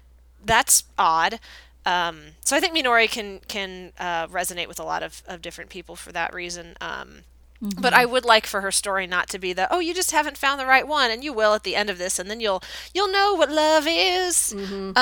[0.44, 1.38] that's odd
[1.86, 5.70] um, so i think minori can can uh, resonate with a lot of, of different
[5.70, 7.22] people for that reason um,
[7.60, 10.38] but I would like for her story not to be the oh you just haven't
[10.38, 12.62] found the right one and you will at the end of this and then you'll
[12.94, 14.52] you'll know what love is.
[14.52, 14.94] Um,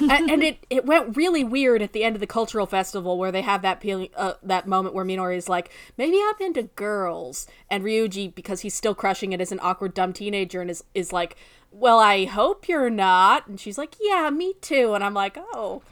[0.10, 3.32] and, and it, it went really weird at the end of the cultural festival where
[3.32, 7.46] they have that feeling, uh, that moment where Minori is like, maybe I'm into girls,
[7.70, 11.12] and Ryuji because he's still crushing it as an awkward dumb teenager and is is
[11.12, 11.36] like,
[11.70, 15.82] well I hope you're not, and she's like, yeah me too, and I'm like, oh,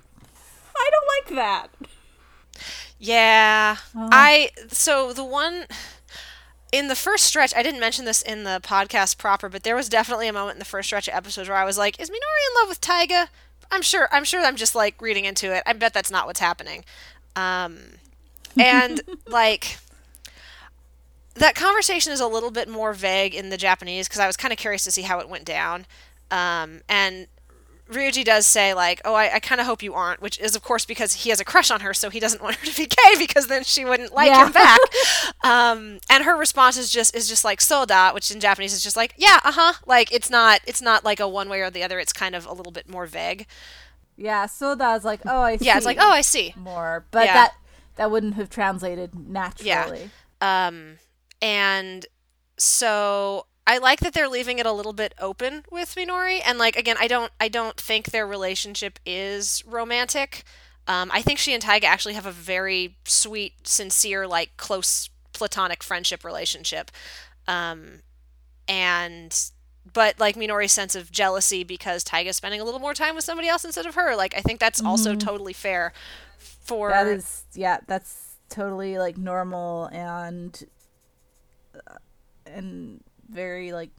[0.77, 1.69] I don't like that.
[3.03, 5.67] yeah, I so the one
[6.71, 9.89] in the first stretch I didn't mention this in the podcast proper, but there was
[9.89, 12.15] definitely a moment in the first stretch of episodes where I was like, is Minori
[12.15, 13.29] in love with Taiga?
[13.73, 15.65] I'm sure I'm sure I'm just like reading into it.
[15.67, 16.85] I bet that's not what's happening.
[17.35, 17.79] Um,
[18.57, 19.79] and like
[21.35, 24.53] that conversation is a little bit more vague in the Japanese because I was kind
[24.53, 25.87] of curious to see how it went down.
[26.31, 27.27] Um, and
[27.91, 30.63] Ryuji does say like, "Oh, I, I kind of hope you aren't," which is of
[30.63, 32.87] course because he has a crush on her, so he doesn't want her to be
[33.05, 34.47] gay because then she wouldn't like Yeah.
[34.47, 34.79] him back.
[35.45, 38.97] um, and her response is just is just like "soda," which in Japanese is just
[38.97, 41.83] like, "Yeah, uh huh." Like it's not it's not like a one way or the
[41.83, 41.99] other.
[41.99, 43.47] It's kind of a little bit more vague.
[44.17, 45.67] Yeah, so that's like, oh, I see.
[45.67, 47.35] Yeah, it's like, "Oh, I see." more, but Yeah.
[47.35, 47.55] that
[47.97, 50.11] that wouldn't have translated naturally.
[50.41, 50.99] Um,
[51.43, 52.07] and
[52.57, 56.41] so I like that they're leaving it a little bit open with Minori.
[56.45, 60.45] And like again, I don't I don't think their relationship is romantic.
[60.89, 65.83] Um, I think she and Taiga actually have a very sweet, sincere, like close platonic
[65.83, 66.91] friendship relationship.
[67.47, 68.01] Um,
[68.67, 69.51] and
[69.93, 73.49] but like Minori's sense of jealousy because Taiga's spending a little more time with somebody
[73.49, 74.17] else instead of her.
[74.17, 75.93] Like I think that's also totally fair
[76.39, 80.65] for That is, yeah, that's totally like normal and
[81.75, 81.95] uh,
[82.47, 83.91] and very like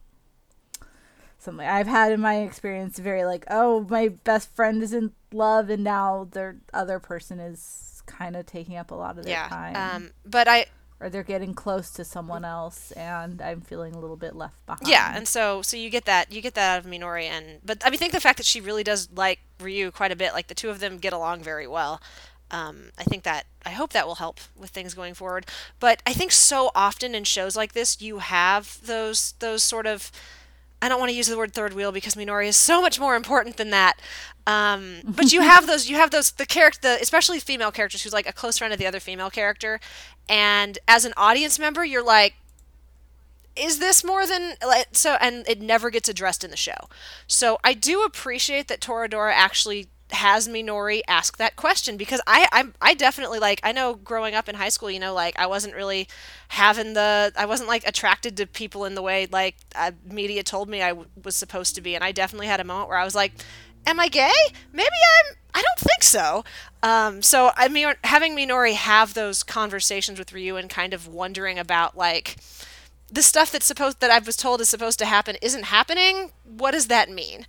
[1.40, 3.00] something I've had in my experience.
[3.00, 8.02] Very like, oh, my best friend is in love, and now their other person is
[8.06, 9.48] kind of taking up a lot of their yeah.
[9.48, 10.66] time, Um, but I
[11.00, 14.88] or they're getting close to someone else, and I'm feeling a little bit left behind.
[14.88, 17.86] Yeah, and so so you get that you get that out of Minori, and but
[17.86, 20.48] I mean, think the fact that she really does like Ryu quite a bit, like
[20.48, 22.02] the two of them get along very well.
[22.54, 25.46] Um, I think that I hope that will help with things going forward.
[25.80, 30.12] But I think so often in shows like this, you have those those sort of
[30.84, 33.16] I don't want to use the word third wheel because Minori is so much more
[33.16, 33.94] important than that.
[34.46, 38.28] Um, but you have those, you have those, the character, especially female characters who's like
[38.28, 39.80] a close friend of the other female character.
[40.28, 42.34] And as an audience member, you're like,
[43.56, 44.56] is this more than
[44.92, 45.16] so?
[45.22, 46.90] And it never gets addressed in the show.
[47.28, 52.66] So I do appreciate that Toradora actually has Minori ask that question because I, I
[52.82, 55.76] I definitely like I know growing up in high school you know like I wasn't
[55.76, 56.08] really
[56.50, 60.70] having the I wasn't like attracted to people in the way like uh, media told
[60.70, 63.04] me I w- was supposed to be and I definitely had a moment where I
[63.04, 63.34] was like
[63.86, 64.32] am I gay
[64.72, 66.44] maybe I'm I don't think so
[66.84, 71.58] um so I mean having Minori have those conversations with Ryu and kind of wondering
[71.58, 72.38] about like
[73.14, 76.32] the stuff that's supposed that I was told is supposed to happen isn't happening.
[76.44, 77.46] What does that mean?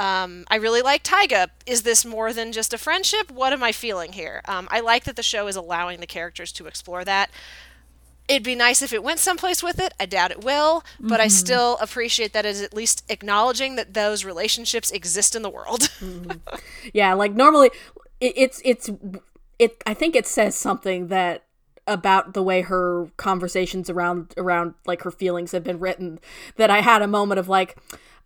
[0.00, 1.50] Um, I really like Taiga.
[1.66, 3.30] Is this more than just a friendship?
[3.30, 4.42] What am I feeling here?
[4.46, 7.30] Um, I like that the show is allowing the characters to explore that.
[8.28, 9.94] It'd be nice if it went someplace with it.
[9.98, 13.94] I doubt it will, but I still appreciate that it is at least acknowledging that
[13.94, 15.90] those relationships exist in the world.
[16.92, 17.70] Yeah, like normally
[18.20, 18.90] it, it's it's
[19.58, 21.44] it I think it says something that
[21.86, 26.18] about the way her conversations around around like her feelings have been written
[26.56, 27.76] that I had a moment of like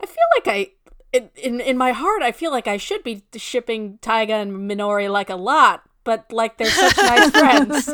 [0.01, 0.71] I feel like I
[1.13, 5.11] in in, in my heart I feel like I should be shipping Taiga and Minori
[5.11, 7.89] like a lot but like they're such nice friends.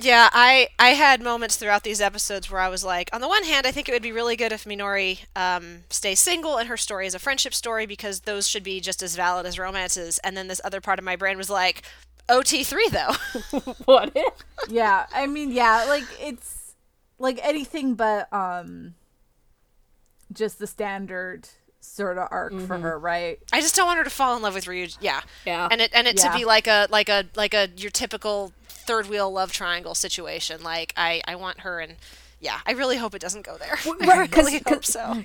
[0.00, 3.42] Yeah, I I had moments throughout these episodes where I was like, on the one
[3.42, 6.76] hand, I think it would be really good if Minori um, stays single and her
[6.76, 10.20] story is a friendship story because those should be just as valid as romances.
[10.22, 11.82] And then this other part of my brain was like,
[12.28, 13.12] OT three though.
[13.86, 14.16] what?
[14.68, 16.74] yeah i mean yeah like it's
[17.18, 18.94] like anything but um
[20.32, 21.48] just the standard
[21.80, 24.54] sort of arc for her right I just don't want her to fall in love
[24.54, 24.88] with Ryu.
[25.00, 25.68] Yeah, Yeah.
[25.70, 26.30] and it and it Yeah.
[26.32, 30.62] to be like a like a like a your typical third wheel love triangle situation.
[30.62, 31.94] Like I I want her and.
[32.40, 33.76] Yeah, I really hope it doesn't go there.
[34.00, 35.24] I right, 'cause- really 'cause- hope so.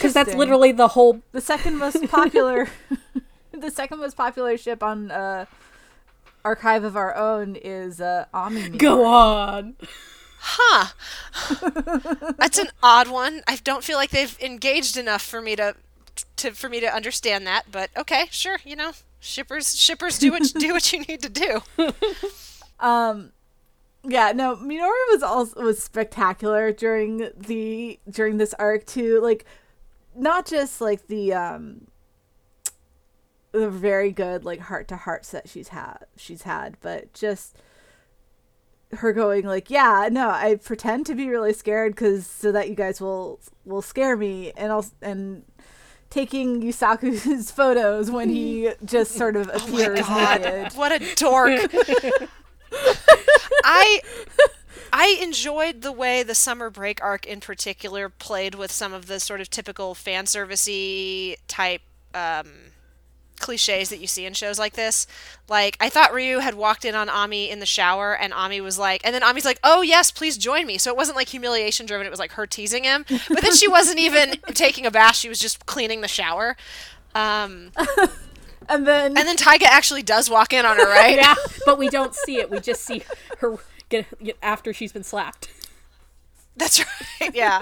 [0.00, 2.68] Cuz that's literally the whole the second most popular
[3.52, 5.44] the second most popular ship on uh
[6.44, 9.76] archive of our own is uh Ami go on.
[10.40, 10.88] Huh.
[12.38, 13.42] That's an odd one.
[13.46, 15.74] I don't feel like they've engaged enough for me to
[16.36, 18.92] to for me to understand that, but okay, sure, you know.
[19.20, 21.62] Shippers shippers do what do what you need to do.
[22.80, 23.32] Um,
[24.04, 29.20] yeah, no, Minori was also was spectacular during the during this arc too.
[29.20, 29.44] Like,
[30.14, 31.88] not just like the um,
[33.52, 37.56] the very good like heart to hearts that she's had she's had, but just
[38.92, 42.74] her going like, yeah, no, I pretend to be really scared because so that you
[42.74, 45.44] guys will will scare me, and I'll and
[46.10, 50.72] taking Yusaku's photos when he just sort of appears oh naked.
[50.76, 51.60] What a dork.
[53.64, 54.00] I
[54.92, 59.20] I enjoyed the way the summer break arc in particular played with some of the
[59.20, 61.82] sort of typical fan servicey type
[62.14, 62.48] um,
[63.38, 65.06] cliches that you see in shows like this.
[65.48, 68.78] Like I thought Ryu had walked in on Ami in the shower and Ami was
[68.78, 71.86] like and then Ami's like, "Oh yes, please join me." So it wasn't like humiliation
[71.86, 73.04] driven, it was like her teasing him.
[73.08, 76.56] But then she wasn't even taking a bath, she was just cleaning the shower.
[77.14, 77.72] Um,
[78.68, 81.16] And then and then Taiga actually does walk in on her, right?
[81.16, 81.34] Yeah,
[81.64, 82.50] but we don't see it.
[82.50, 83.02] We just see
[83.38, 83.56] her
[83.88, 85.48] get, get after she's been slapped.
[86.56, 86.84] That's
[87.20, 87.34] right.
[87.34, 87.60] Yeah.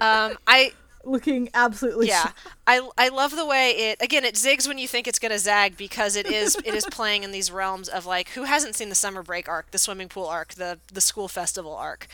[0.00, 0.72] um, I
[1.08, 2.32] Looking absolutely yeah.
[2.66, 5.76] I I love the way it again it zigs when you think it's gonna zag
[5.76, 8.94] because it is it is playing in these realms of like who hasn't seen the
[8.94, 12.06] summer break arc, the swimming pool arc, the the school festival arc.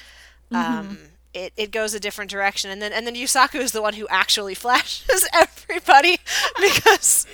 [0.53, 0.99] Um,
[1.35, 4.07] it, it goes a different direction and then and then Yusaku is the one who
[4.09, 6.19] actually flashes everybody
[6.61, 7.27] because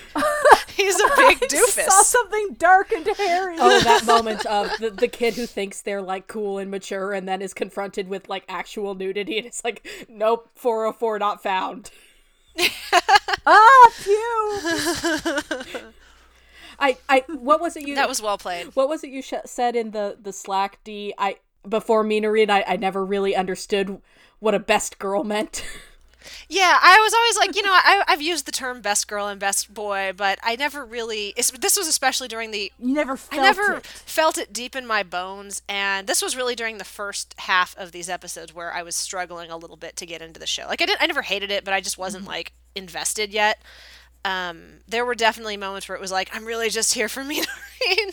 [0.74, 1.84] he's a big I doofus.
[1.88, 3.56] saw something dark and hairy.
[3.58, 7.28] Oh, that moment of the, the kid who thinks they're like cool and mature and
[7.28, 11.90] then is confronted with like actual nudity and it's like, nope, 404 not found.
[13.46, 15.92] ah, phew.
[16.78, 18.74] I, I, what was it you, that was well played.
[18.74, 21.12] what was it you sh- said in the, the Slack D?
[21.18, 21.36] I,
[21.68, 24.00] before Minori and I, I never really understood
[24.38, 25.64] what a best girl meant.
[26.50, 29.40] Yeah, I was always like, you know, I, I've used the term best girl and
[29.40, 31.32] best boy, but I never really.
[31.36, 33.86] This was especially during the You never I never it.
[33.86, 37.92] felt it deep in my bones, and this was really during the first half of
[37.92, 40.66] these episodes where I was struggling a little bit to get into the show.
[40.68, 42.30] Like I did, I never hated it, but I just wasn't Mm-hmm.
[42.32, 43.58] like invested yet.
[44.24, 47.40] Um, there were definitely moments where it was like, I'm really just here for me,
[47.40, 48.12] Minorin,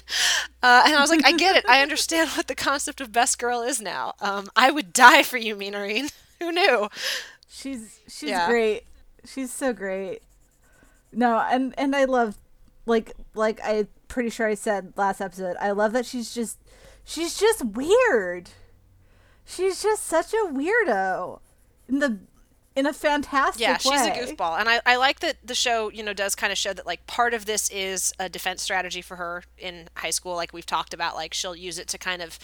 [0.64, 3.38] uh, and I was like, I get it, I understand what the concept of best
[3.40, 4.14] girl is now.
[4.22, 6.12] Um, I would die for you, Minorin.
[6.40, 6.88] Who knew?
[7.50, 8.48] She's she's Yeah.
[8.48, 8.84] great.
[9.26, 10.22] She's so great.
[11.12, 12.38] No, and and I love
[12.86, 15.58] like like I pretty sure I said last episode.
[15.60, 16.60] I love that she's just
[17.04, 18.52] she's just weird.
[19.46, 21.40] She's just such a weirdo
[21.90, 22.20] in the
[22.78, 23.72] in a fantastic way.
[23.72, 26.52] Yeah, she's a goofball, and I, I like that the show you know does kind
[26.52, 30.12] of show that like part of this is a defense strategy for her in high
[30.12, 30.36] school.
[30.36, 32.38] Like we've talked about, like she'll use it to kind of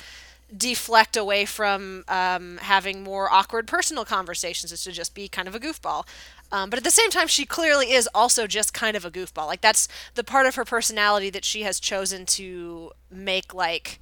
[0.56, 5.54] deflect away from um, having more awkward personal conversations, is to just be kind of
[5.54, 6.06] a goofball.
[6.52, 9.48] Um, but at the same time, she clearly is also just kind of a goofball.
[9.48, 14.00] Like that's the part of her personality that she has chosen to make like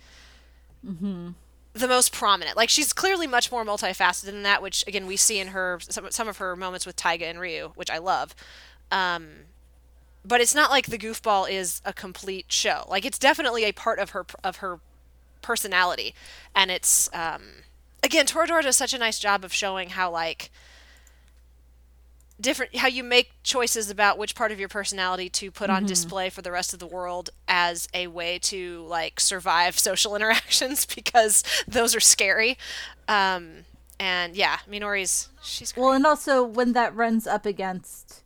[1.73, 2.57] the most prominent.
[2.57, 6.09] Like she's clearly much more multifaceted than that, which again we see in her some,
[6.11, 8.35] some of her moments with Taiga and Ryu, which I love.
[8.91, 9.29] Um,
[10.25, 12.85] but it's not like the goofball is a complete show.
[12.89, 14.79] Like it's definitely a part of her of her
[15.41, 16.13] personality,
[16.55, 17.63] and it's um,
[18.03, 20.51] again Toradora does such a nice job of showing how like
[22.41, 26.29] different how you make choices about which part of your personality to put on display
[26.29, 31.43] for the rest of the world as a way to like survive social interactions because
[31.67, 32.57] those are scary
[33.07, 33.49] um
[33.99, 35.83] and yeah minori's she's great.
[35.83, 38.23] Well, and also when that runs up against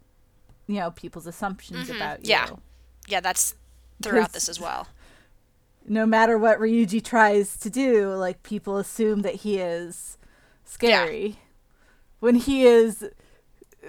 [0.67, 2.33] you know people's assumptions about you.
[2.35, 2.53] Mm-hmm.
[2.53, 2.59] Yeah.
[3.07, 3.55] yeah that's
[4.01, 4.87] throughout this as well
[5.87, 10.17] No matter what Ryuji tries to do, like people assume that he is
[10.63, 11.37] scary.
[12.19, 13.05] When he is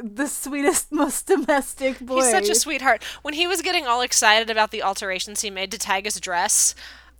[0.03, 2.17] the sweetest, most domestic boy.
[2.17, 5.71] he's such a sweetheart when he was getting all excited about the alterations he made
[5.71, 6.75] to taiga's dress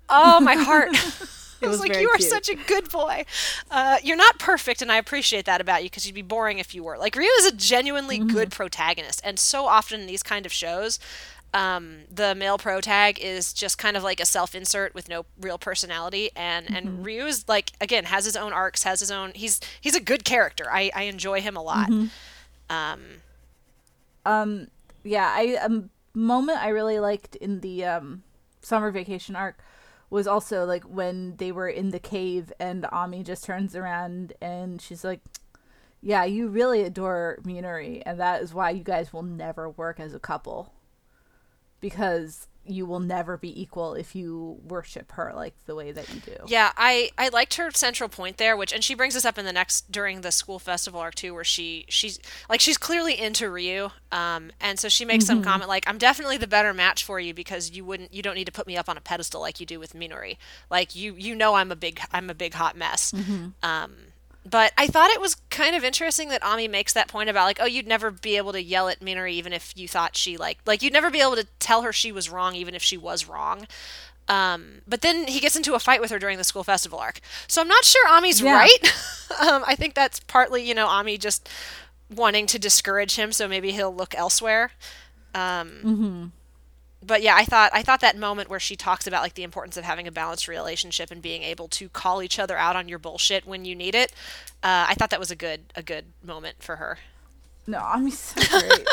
[0.09, 0.91] oh my heart
[1.63, 2.29] I was, was like, you are cute.
[2.29, 3.25] such a good boy.
[3.71, 6.75] Uh, you're not perfect, and I appreciate that about you because you'd be boring if
[6.75, 6.99] you were.
[6.99, 8.29] Like Ryu is a genuinely Mm-hmm.
[8.29, 10.99] good protagonist, and so often in these kind of shows,
[11.55, 15.57] um, the male pro tag is just kind of like a self-insert with no real
[15.57, 16.77] personality, and Mm-hmm.
[16.77, 19.33] and Ryu is like again has his own arcs, has his own.
[19.35, 20.67] He's he's a good character.
[20.71, 21.89] I I enjoy him a lot.
[21.89, 22.09] Mm-hmm.
[22.69, 23.01] Um,
[24.25, 24.69] um
[25.05, 25.85] yeah i a
[26.19, 28.25] moment i really liked in the um
[28.61, 29.63] summer vacation arc
[30.11, 34.83] was also like when they were in the cave and ami just turns around and
[34.83, 35.21] she's like
[36.01, 40.15] yeah you really adore minori and that is why you guys will never work as
[40.15, 40.73] a couple.
[41.81, 46.21] Because you will never be equal if you worship her like the way that you
[46.21, 49.39] do Yeah, I I liked her central point there, which and she brings us up
[49.39, 53.19] in the next during the school festival arc too, where she she's like she's clearly
[53.19, 57.05] into Ryu, um, and so she makes some comment like, "I'm definitely the better match
[57.05, 59.41] for you because you wouldn't you don't need to put me up on a pedestal
[59.41, 60.37] like you do with Minori.
[60.71, 63.13] Like you you know I'm a big I'm a big hot mess."
[63.63, 63.93] Um,
[64.49, 67.59] but I thought it was kind of interesting that Ami makes that point about like,
[67.61, 70.59] oh, you'd never be able to yell at Minori even if you thought she like
[70.67, 73.27] like you'd never be able to tell her she was wrong even if she was
[73.29, 73.67] wrong.
[74.29, 77.21] Um, but then he gets into a fight with her during the school festival arc.
[77.47, 78.55] So I'm not sure Ami's Yeah.
[78.55, 78.79] right.
[79.41, 81.49] um, I think that's partly, you know, Ami just
[82.15, 84.73] wanting to discourage him, so maybe he'll look elsewhere.
[85.35, 86.33] Um,
[87.07, 89.77] But yeah, I thought I thought that moment where she talks about like the importance
[89.77, 92.99] of having a balanced relationship and being able to call each other out on your
[92.99, 94.13] bullshit when you need it.
[94.63, 96.99] Uh, I thought that was a good a good moment for her.
[97.67, 98.87] no ami's so great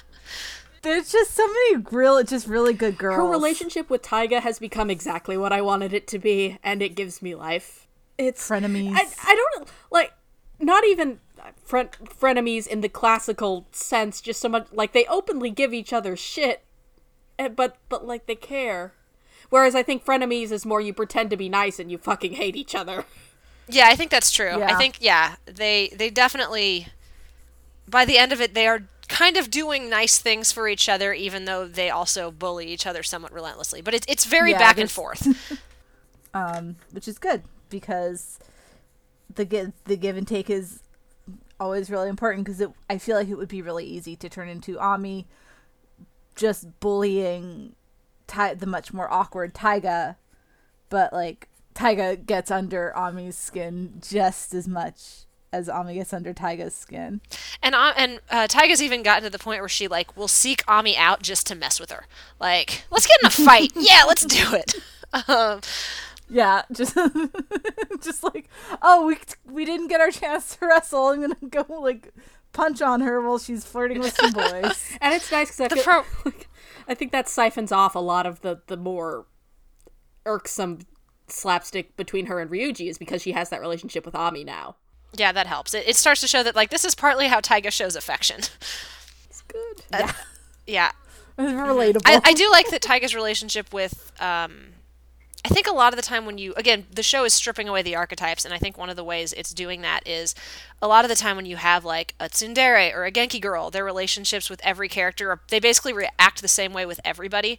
[0.82, 4.90] there's just so many real just really good girls Her relationship with Taiga has become
[4.90, 7.86] exactly what I wanted it to be, and it gives me life.
[8.18, 10.12] It's frenemies I, I don't like
[10.58, 11.20] not even
[11.64, 16.16] fren- frenemies in the classical sense just so much like they openly give each other
[16.16, 16.64] shit
[17.48, 18.92] but but like they care
[19.52, 22.56] Whereas I think frenemies is more you pretend to be nice and you fucking hate
[22.56, 23.04] each other.
[23.68, 24.48] Yeah, I think that's true.
[24.62, 26.86] I think yeah, they they definitely
[27.86, 31.12] by the end of it they are kind of doing nice things for each other
[31.12, 33.82] even though they also bully each other somewhat relentlessly.
[33.82, 35.28] But it's it's very Yeah, back and forth.
[36.34, 38.38] um, which is good because
[39.34, 40.80] the give the give and take is
[41.60, 44.80] always really important because I feel like it would be really easy to turn into
[44.80, 45.26] Ami
[46.34, 47.74] just bullying
[48.26, 50.16] Ty- the much more awkward Taiga,
[50.88, 56.74] but like Taiga gets under Ami's skin just as much as Ami gets under Taiga's
[56.74, 57.20] skin.
[57.62, 60.62] And uh, and uh, Taiga's even gotten to the point where she like will seek
[60.66, 62.06] Ami out just to mess with her.
[62.40, 63.72] Like, let's get in a fight.
[63.76, 64.74] yeah, let's do it.
[65.28, 65.60] Um,
[66.30, 66.96] Yeah, just
[68.02, 68.48] just like
[68.80, 71.08] oh we we didn't get our chance to wrestle.
[71.08, 72.14] I'm gonna go like
[72.52, 74.90] punch on her while she's flirting with some boys.
[75.00, 76.32] And it's nice because I feel pro-
[76.88, 79.26] I think that siphons off a lot of the the more
[80.26, 80.80] irksome
[81.28, 84.76] slapstick between her and Ryuji is because she has that relationship with Ami now.
[85.14, 85.72] yeah, that helps.
[85.74, 88.40] It, it starts to show that like this is partly how Taiga shows affection.
[89.28, 89.82] It's good.
[89.90, 90.12] Yeah,
[90.66, 90.90] yeah,
[91.38, 92.02] it's relatable.
[92.04, 94.71] I, I do like that Taiga's relationship with um
[95.44, 97.82] I think a lot of the time when you again the show is stripping away
[97.82, 100.34] the archetypes and I think one of the ways it's doing that is
[100.80, 103.70] a lot of the time when you have like a tsundere or a genki girl
[103.70, 107.58] their relationships with every character are, they basically react the same way with everybody.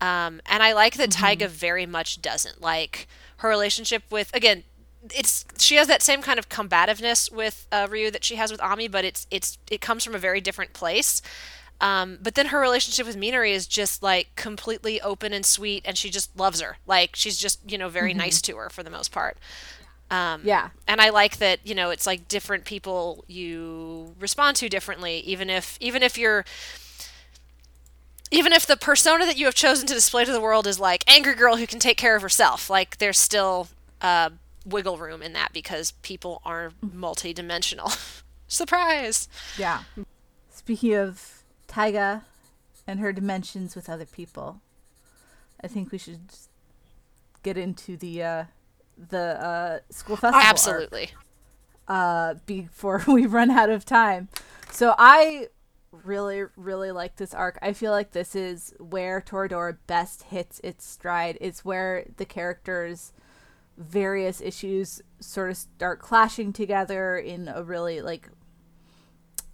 [0.00, 2.60] Um, and I like that Taiga very much doesn't.
[2.60, 3.08] Like
[3.38, 4.64] her relationship with again
[5.14, 8.60] it's she has that same kind of combativeness with uh, Ryu that she has with
[8.60, 11.22] Ami but it's it's it comes from a very different place
[11.80, 15.98] um, but then her relationship with Minori is just like completely open and sweet, and
[15.98, 16.78] she just loves her.
[16.86, 19.38] Like she's just you know very nice to her for the most part.
[20.10, 24.68] Um, yeah, and I like that you know it's like different people you respond to
[24.68, 26.44] differently, even if even if you're
[28.30, 31.04] even if the persona that you have chosen to display to the world is like
[31.06, 33.68] angry girl who can take care of herself, like there's still
[34.00, 34.30] uh,
[34.64, 37.92] wiggle room in that because people are multi-dimensional.
[38.48, 39.28] Surprise!
[39.58, 39.82] yeah.
[40.50, 41.33] Speaking of
[41.74, 42.22] Taiga
[42.86, 44.60] and her dimensions with other people,
[45.60, 46.20] I think we should
[47.42, 48.44] get into the uh,
[48.96, 50.38] the uh, school festival.
[50.40, 50.50] arc.
[50.50, 51.08] Absolutely.
[51.88, 54.28] uh, before we run out of time.
[54.70, 55.48] So I
[55.90, 57.58] really, really like this arc.
[57.60, 61.38] I feel like this is where Toradora best hits its stride.
[61.40, 63.12] It's where the characters'
[63.76, 68.28] various issues sort of start clashing together in a really like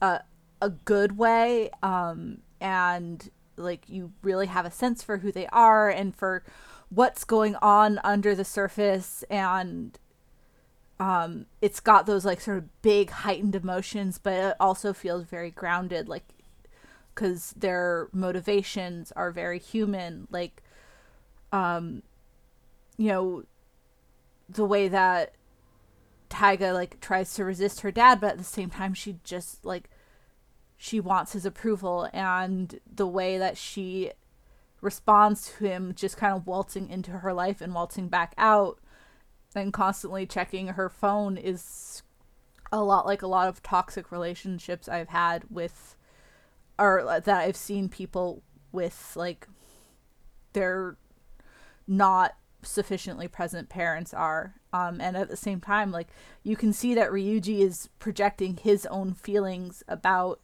[0.02, 0.20] a
[0.60, 1.70] a good way.
[1.82, 6.42] Um, and like you really have a sense for who they are and for
[6.88, 9.98] what's going on under the surface and
[10.98, 15.50] um it's got those like sort of big heightened emotions but it also feels very
[15.50, 16.24] grounded like
[17.14, 20.62] because their motivations are very human like
[21.52, 22.02] um
[22.96, 23.44] you know
[24.48, 25.32] the way that
[26.28, 29.89] Taiga like tries to resist her dad but at the same time she just like
[30.82, 34.10] she wants his approval and the way that she
[34.80, 38.78] responds to him just kind of waltzing into her life and waltzing back out
[39.54, 42.02] and constantly checking her phone is
[42.72, 45.98] a lot like a lot of toxic relationships I've had with
[46.78, 49.46] or that I've seen people with like
[50.54, 50.96] their
[51.86, 54.54] not sufficiently present parents are.
[54.72, 56.08] Um and at the same time like
[56.42, 60.40] you can see that Ryuji is projecting his own feelings about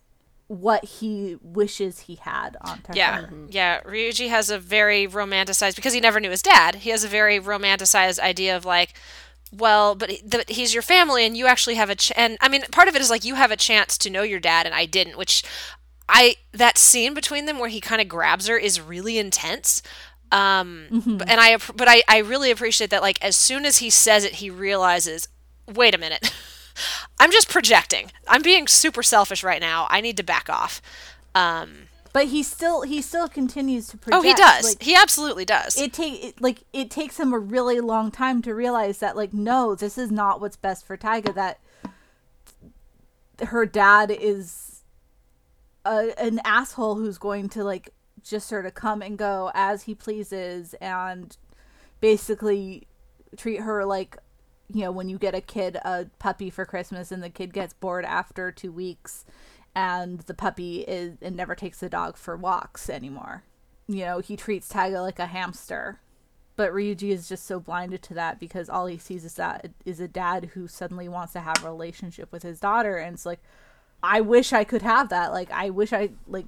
[0.48, 3.30] what he wishes he had on onto Yeah, her.
[3.48, 3.80] yeah.
[3.82, 6.76] Ryuji has a very romanticized because he never knew his dad.
[6.76, 8.94] He has a very romanticized idea of like,
[9.52, 12.48] well, but he- but he's your family, and you actually have a ch- and I
[12.48, 14.74] mean, part of it is like you have a chance to know your dad, and
[14.74, 15.18] I didn't.
[15.18, 15.42] Which
[16.08, 19.82] I that scene between them where he kind of grabs her is really intense.
[20.32, 20.86] Um,
[21.18, 23.02] but, and I but I I really appreciate that.
[23.02, 25.28] Like as soon as he says it, he realizes,
[25.72, 26.32] wait a minute.
[27.18, 28.10] I'm just projecting.
[28.28, 29.86] I'm being super selfish right now.
[29.90, 30.80] I need to back off.
[31.34, 34.18] Um, But he still he still continues to project.
[34.18, 34.64] Oh, he does.
[34.64, 35.78] Like, he absolutely does.
[35.78, 39.32] it take it, like it takes him a really long time to realize that like
[39.34, 41.58] no this is not what's best for Taiga that
[43.48, 44.82] her dad is
[45.84, 47.90] a, an asshole who's going to like
[48.22, 51.36] just sort of come and go as he pleases and
[52.00, 52.86] basically
[53.36, 54.16] treat her like
[54.72, 57.72] you know when you get a kid a puppy for christmas and the kid gets
[57.72, 59.24] bored after 2 weeks
[59.74, 63.42] and the puppy is and never takes the dog for walks anymore
[63.88, 66.00] you know, he treats Taiga like a hamster.
[66.56, 70.00] But Ryuji is just so blinded to that because all he sees is that is
[70.00, 73.40] a dad who suddenly wants to have a relationship with his daughter and it's like
[74.02, 75.32] I wish I could have that.
[75.32, 76.46] Like I wish I like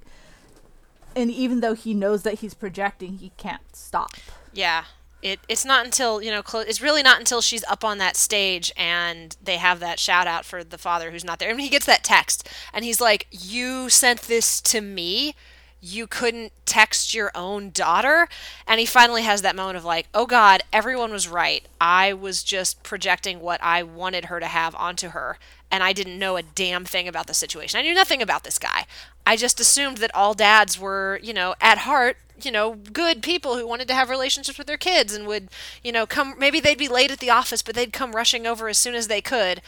[1.15, 4.13] and even though he knows that he's projecting, he can't stop.
[4.51, 4.85] Yeah.
[5.21, 8.15] It, it's not until you know clo- it's really not until she's up on that
[8.15, 11.53] stage and they have that shout out for the father who's not there.
[11.53, 15.35] Mean, he gets that text and he's like, "You sent this to me.
[15.81, 18.29] You couldn't text your own daughter."
[18.65, 21.65] And he finally has that moment of like, "Oh God, everyone was right.
[21.81, 25.37] I was just projecting what I wanted her to have onto her,
[25.69, 27.77] and I didn't know a damn thing about the situation.
[27.77, 28.85] I knew nothing about this guy.
[29.25, 33.57] I just assumed that all dads were, you know, at heart, you know, good people
[33.57, 35.49] who wanted to have relationships with their kids and would,
[35.83, 36.35] you know, come.
[36.37, 39.07] Maybe they'd be late at the office, but they'd come rushing over as soon as
[39.07, 39.61] they could.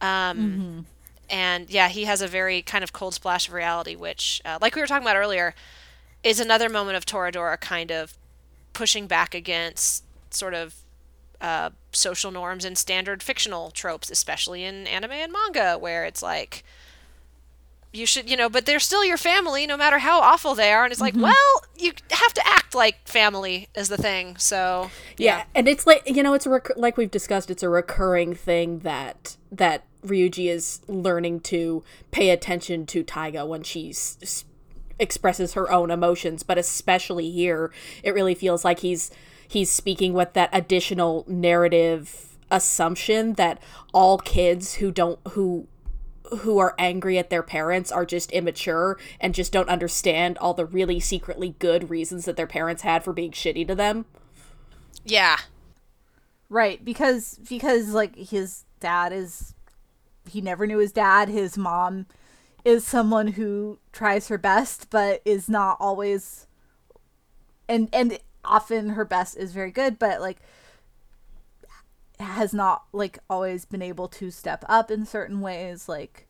[0.00, 0.86] Um,
[1.30, 4.74] And yeah, he has a very kind of cold splash of reality, which, uh, like
[4.74, 5.54] we were talking about earlier,
[6.22, 8.14] is another moment of Toradora kind of
[8.74, 10.74] pushing back against sort of
[11.40, 16.62] uh, social norms and standard fictional tropes, especially in anime and manga, where it's like
[17.94, 20.84] you should, you know, but they're still your family no matter how awful they are.
[20.84, 21.22] And it's like, mm-hmm.
[21.22, 24.36] well, you have to act like family is the thing.
[24.36, 25.44] So Yeah.
[25.54, 27.50] and it's like you know, it's a rec- like we've discussed.
[27.50, 33.62] It's a recurring thing that that Ryuji is learning to pay attention to Taiga when
[33.62, 34.44] she s- s-
[34.98, 37.72] expresses her own emotions, but especially here,
[38.02, 39.10] it really feels like he's
[39.46, 43.58] he's speaking with that additional narrative assumption that
[43.92, 45.66] all kids who don't who
[46.38, 50.66] who are angry at their parents are just immature and just don't understand all the
[50.66, 54.06] really secretly good reasons that their parents had for being shitty to them.
[55.04, 55.36] yeah,
[56.48, 59.54] Right, because because like his dad is
[60.28, 61.28] he never knew his dad.
[61.28, 62.06] His mom
[62.64, 66.46] is someone who tries her best but is not always
[67.68, 70.38] and and often her best is very good, but like
[72.20, 76.28] has not like always been able to step up in certain ways like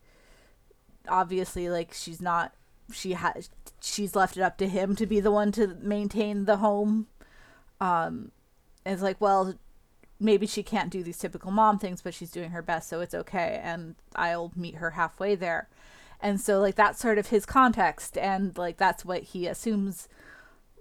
[1.09, 2.55] obviously like she's not
[2.93, 6.59] she has she's left it up to him to be the one to maintain the
[6.59, 7.07] home.
[7.80, 8.30] Um
[8.87, 9.55] it's like well
[10.20, 13.14] maybe she can't do these typical mom things but she's doing her best so it's
[13.14, 15.68] okay and i'll meet her halfway there.
[16.20, 20.09] And so like that's sort of his context and like that's what he assumes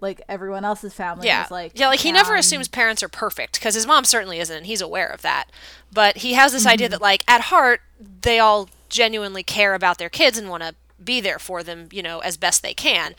[0.04, 1.88] like everyone else's family yeah, is like yeah.
[1.88, 4.56] Like he never assumes parents are perfect because his mom certainly isn't.
[4.58, 5.45] and He's aware of that,
[5.91, 6.70] but he has this Mm-hmm.
[6.74, 7.82] idea that like at heart
[8.22, 12.04] they all genuinely care about their kids and want to be there for them, you
[12.04, 13.16] know, as best they can.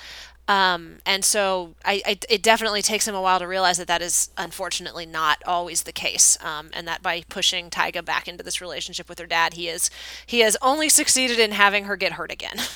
[0.46, 4.02] Um, and so I, I, it definitely takes him a while to realize that that
[4.02, 6.36] is unfortunately not always the case.
[6.44, 9.90] Um, and that by pushing Taiga back into this relationship with her dad, he is
[10.26, 12.56] he has only succeeded in having her get hurt again.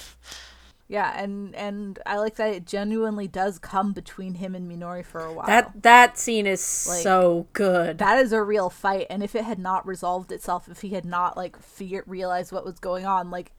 [0.89, 5.21] yeah and and i like that it genuinely does come between him and minori for
[5.21, 7.99] a while That that scene is Like, so good.
[7.99, 11.05] that is a real fight and if it had not resolved itself if he had
[11.05, 13.53] not like figure realized what was going on like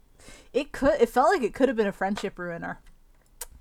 [0.53, 2.79] it could it felt like it could have been a friendship ruiner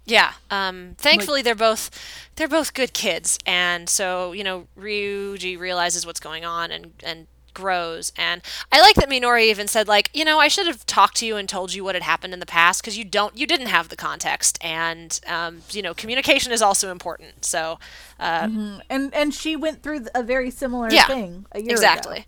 [0.07, 0.33] Yeah.
[0.51, 1.91] Um, thankfully, they're both
[2.37, 7.27] they're both good kids, and so you know Ryuji realizes what's going on and and
[7.59, 8.13] grows.
[8.17, 8.41] And
[8.73, 11.37] I like that Minori even said like, you know, I should have talked to you
[11.37, 13.89] and told you what had happened in the past because you don't you didn't have
[13.89, 17.45] the context, and um, you know, communication is also important.
[17.45, 17.79] So
[18.21, 18.49] uh,
[18.89, 22.17] and and she went through a very similar Yeah, thing a year exactly.
[22.19, 22.25] ago.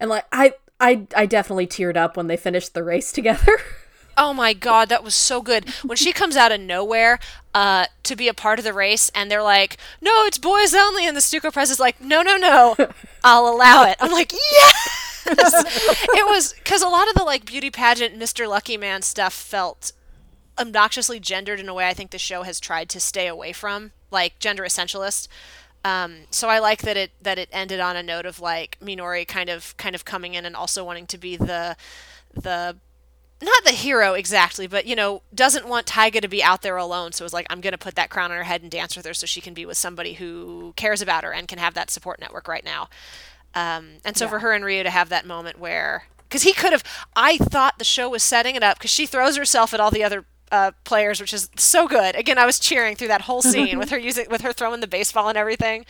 [0.00, 3.58] and like I I I definitely teared up when they finished the race together.
[4.16, 5.68] Oh my god, that was so good.
[5.82, 7.18] When she comes out of nowhere
[7.54, 11.06] uh, to be a part of the race, and they're like, "No, it's boys only,"
[11.06, 12.76] and the Stuco Press is like, "No, no, no,
[13.24, 17.70] I'll allow it." I'm like, "Yes!" it was because a lot of the like beauty
[17.70, 18.48] pageant, Mr.
[18.48, 19.92] Lucky Man stuff felt
[20.58, 23.92] obnoxiously gendered in a way I think the show has tried to stay away from,
[24.10, 25.28] like gender essentialist.
[25.84, 29.26] Um, so I like that it that it ended on a note of like Minori
[29.26, 31.76] kind of kind of coming in and also wanting to be the
[32.34, 32.76] the
[33.42, 37.12] not the hero exactly, but you know, doesn't want Taiga to be out there alone.
[37.12, 39.04] So it's like, I'm going to put that crown on her head and dance with
[39.04, 41.90] her so she can be with somebody who cares about her and can have that
[41.90, 42.88] support network right now.
[43.54, 46.72] Um, and so for her and Ryu to have that moment where, because he could
[46.72, 46.84] have,
[47.14, 50.04] I thought the show was setting it up because she throws herself at all the
[50.04, 52.14] other uh, players, which is so good.
[52.14, 54.86] Again, I was cheering through that whole scene with her using, with her throwing the
[54.86, 55.84] baseball and everything.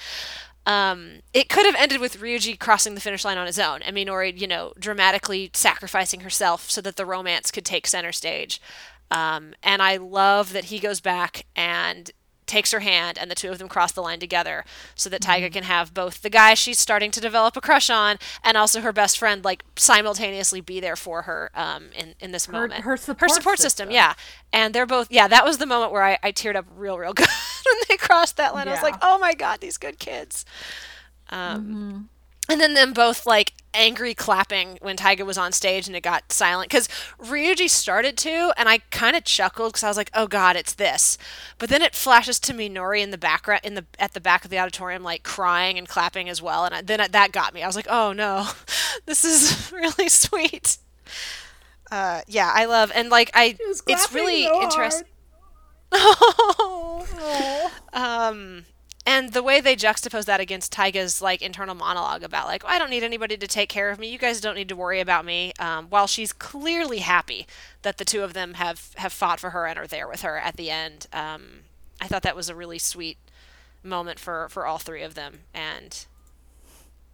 [0.64, 3.96] Um, it could have ended with Ryuji crossing the finish line on his own, and
[3.96, 8.60] Minori, you know, dramatically sacrificing herself so that the romance could take center stage.
[9.10, 12.10] Um, and I love that he goes back and
[12.53, 15.48] takes her hand, and the two of them cross the line together, so that Taiga
[15.48, 18.92] can have both the guy she's starting to develop a crush on, and also her
[18.92, 22.84] best friend, like simultaneously be there for her um, in in this moment.
[22.84, 23.90] her support system, system.
[23.90, 24.14] yeah.
[24.53, 25.28] And they're both, yeah.
[25.28, 28.36] That was the moment where I, I teared up real, real good when they crossed
[28.36, 28.68] that line.
[28.68, 30.44] I was like, oh my god, these good kids.
[31.30, 32.11] Um,
[32.53, 36.30] and then them both like angry clapping when Taiga was on stage and it got
[36.30, 36.70] silent.
[36.70, 36.88] Because
[37.18, 40.74] Ryuji started to and I kind of chuckled because I was like oh god it's
[40.74, 41.16] this.
[41.59, 44.50] But then it flashes to Minori in the background in the at the back of
[44.50, 46.66] the auditorium like crying and clapping as well.
[46.66, 47.62] And I, then that got me.
[47.62, 48.48] I was like oh no
[49.07, 50.76] this is really sweet.
[51.90, 55.09] Uh, yeah I love and like I it's really so interesting
[57.92, 58.64] um
[59.05, 62.90] and the way they juxtapose that against Taiga's like internal monologue about like I don't
[62.90, 64.09] need anybody to take care of me.
[64.09, 65.53] You guys don't need to worry about me.
[65.59, 67.46] Um, while she's clearly happy
[67.82, 70.38] that the two of them have have fought for her and are there with her
[70.38, 71.09] at the end.
[71.12, 71.62] Um,
[72.00, 73.18] I thought that was a really sweet
[73.82, 76.07] moment for for all three of them and.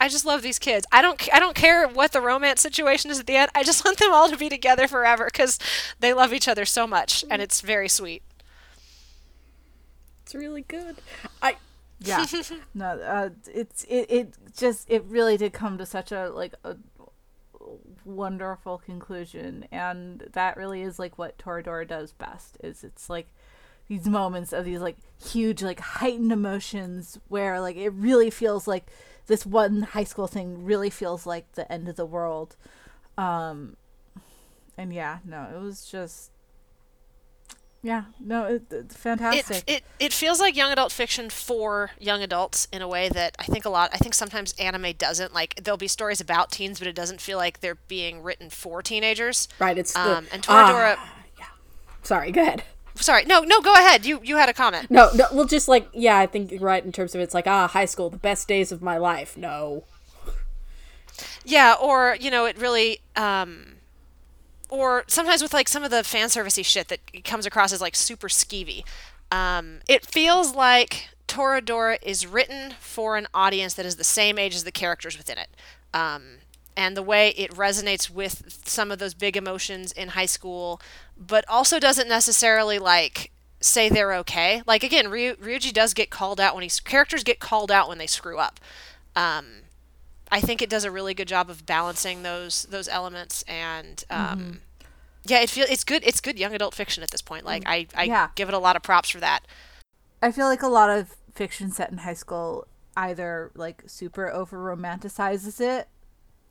[0.01, 0.87] I just love these kids.
[0.93, 3.51] I don't I don't care what the romance situation is at the end.
[3.53, 5.59] I just want them all to be together forever because
[5.99, 8.23] they love each other so much and it's very sweet.
[10.23, 10.99] It's really good.
[11.43, 11.57] I
[12.01, 12.25] yeah.
[12.75, 16.77] No uh, it's it, it just it really did come to such a like a
[18.05, 19.67] wonderful conclusion.
[19.71, 23.29] And that really is like what toradora does best is it's like
[23.89, 28.91] these moments of these like huge like heightened emotions where like it really feels like
[29.27, 32.57] this one high school thing really feels like the end of the world.
[33.17, 33.77] Um
[34.77, 36.31] and yeah no it was just
[37.81, 39.59] yeah, no, it, it's fantastic.
[39.59, 43.37] It, it it feels like young adult fiction for young adults in a way that
[43.39, 43.91] I think a lot.
[43.93, 45.33] I think sometimes anime doesn't.
[45.33, 48.83] Like there'll be stories about teens, but it doesn't feel like they're being written for
[48.83, 49.47] teenagers.
[49.61, 49.79] Right.
[49.79, 50.95] It's um, the, and Toradora.
[50.95, 51.07] Uh,
[51.39, 51.47] yeah.
[52.03, 52.33] Sorry.
[52.33, 52.65] Go ahead.
[52.97, 53.25] Sorry.
[53.27, 53.43] No.
[53.43, 53.61] No.
[53.61, 54.05] Go ahead.
[54.05, 54.91] You you had a comment.
[54.91, 55.11] No.
[55.15, 55.27] No.
[55.33, 58.11] Well, just like yeah, I think right in terms of it's like ah, high school,
[58.11, 59.37] the best days of my life.
[59.37, 59.85] No.
[61.45, 63.03] Yeah, or you know, it really.
[63.15, 63.75] um
[64.69, 67.97] or sometimes with like some of the fan servicey shit that comes across as like
[67.97, 68.85] super skeevy.
[69.31, 74.55] Um, it feels like Toradora is written for an audience that is the same age
[74.55, 75.49] as the characters within it.
[75.93, 76.39] Um,
[76.77, 80.81] and the way it resonates with some of those big emotions in high school,
[81.17, 84.63] but also doesn't necessarily like say they're okay.
[84.67, 87.99] Like again, Ryu, Ryuji does get called out when he's characters get called out when
[87.99, 88.61] they screw up.
[89.17, 89.47] Um,
[90.31, 94.39] I think it does a really good job of balancing those those elements and um,
[94.39, 94.53] mm-hmm.
[95.25, 96.03] yeah, it feel it's good.
[96.05, 97.45] It's good young adult fiction at this point.
[97.45, 98.29] Like I I yeah.
[98.35, 99.41] give it a lot of props for that.
[100.23, 102.67] I feel like a lot of fiction set in high school
[102.97, 105.89] either like super over romanticizes it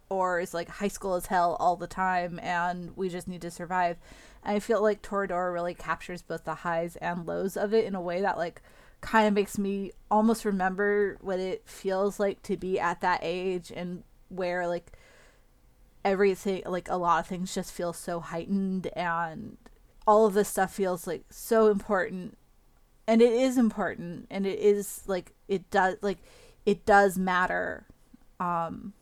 [0.10, 3.52] or is like high school is hell all the time and we just need to
[3.52, 3.98] survive.
[4.44, 7.96] And I feel like Toradora really captures both the highs and lows of it in
[7.96, 8.62] a way that like
[9.02, 13.72] kind of makes me almost remember what it feels like to be at that age
[13.76, 14.92] and where like
[16.04, 19.58] everything like a lot of things just feel so heightened and
[20.08, 22.38] all of this stuff feels like so important.
[23.08, 26.20] And it is important and it is like it does like
[26.66, 27.86] it does matter.
[28.40, 28.94] Um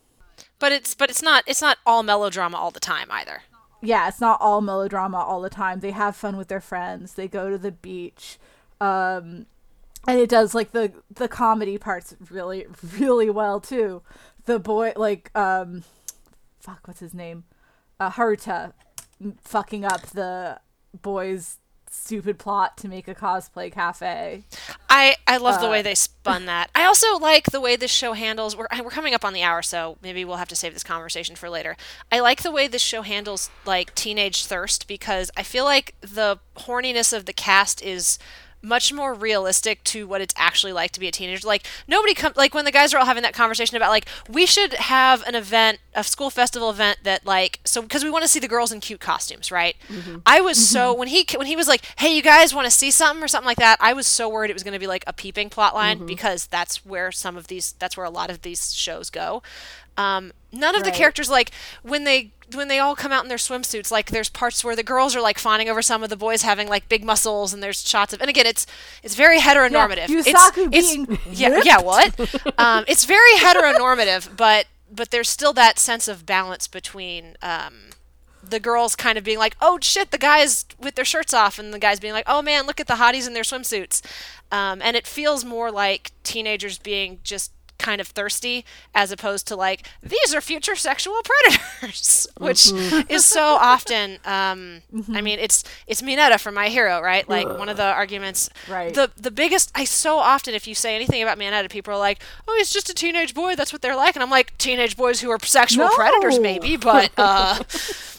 [0.59, 3.43] but it's but it's not it's not all melodrama all the time either.
[3.81, 5.79] Yeah it's not all melodrama all the time.
[5.79, 7.13] They have fun with their friends.
[7.13, 8.39] They go to the beach.
[8.81, 9.45] Um
[10.07, 12.65] and it does like the the comedy parts really
[12.99, 14.01] really well too
[14.45, 15.83] the boy like um
[16.59, 17.43] fuck what's his name
[17.99, 18.73] uh haruta
[19.43, 20.59] fucking up the
[21.01, 21.57] boys
[21.95, 24.43] stupid plot to make a cosplay cafe.
[24.89, 26.69] I I love uh, the way uh, they spun that.
[26.75, 28.55] I also like the way this show handles.
[28.55, 31.35] We're we're coming up on the hour, so maybe we'll have to save this conversation
[31.35, 31.77] for later.
[32.11, 36.39] I like the way this show handles like teenage thirst because I feel like the
[36.57, 38.19] horniness of the cast is
[38.65, 41.47] much more realistic to what it's actually like to be a teenager.
[41.47, 44.45] Like nobody come like when the guys are all having that conversation about like we
[44.45, 48.27] should have an event, a school festival event that like so because we want to
[48.27, 49.75] see the girls in cute costumes, right?
[49.87, 50.17] Mm-hmm.
[50.25, 50.73] I was mm-hmm.
[50.73, 53.27] so when he when he was like, "Hey, you guys want to see something or
[53.27, 55.49] something like that?" I was so worried it was going to be like a peeping
[55.49, 56.07] plot line mm-hmm.
[56.07, 59.43] because that's where some of these that's where a lot of these shows go.
[59.97, 60.91] Um, none of right.
[60.91, 61.51] the characters like
[61.83, 64.83] when they when they all come out in their swimsuits like there's parts where the
[64.83, 67.87] girls are like fawning over some of the boys having like big muscles and there's
[67.87, 68.65] shots of and again it's
[69.03, 70.07] it's very heteronormative.
[70.09, 72.19] Yeah, Yusaku it's, being it's yeah yeah what?
[72.59, 77.89] um, it's very heteronormative but but there's still that sense of balance between um,
[78.43, 81.73] the girls kind of being like oh shit the guys with their shirts off and
[81.73, 84.01] the guys being like oh man look at the hotties in their swimsuits.
[84.51, 89.55] Um, and it feels more like teenagers being just kind of thirsty as opposed to
[89.55, 93.11] like these are future sexual predators which mm-hmm.
[93.11, 95.15] is so often um, mm-hmm.
[95.15, 97.59] i mean it's it's Mineta from my hero right like Ugh.
[97.59, 101.21] one of the arguments right the the biggest i so often if you say anything
[101.21, 104.15] about Mineta people are like oh he's just a teenage boy that's what they're like
[104.15, 105.91] and i'm like teenage boys who are sexual no.
[105.91, 107.61] predators maybe but uh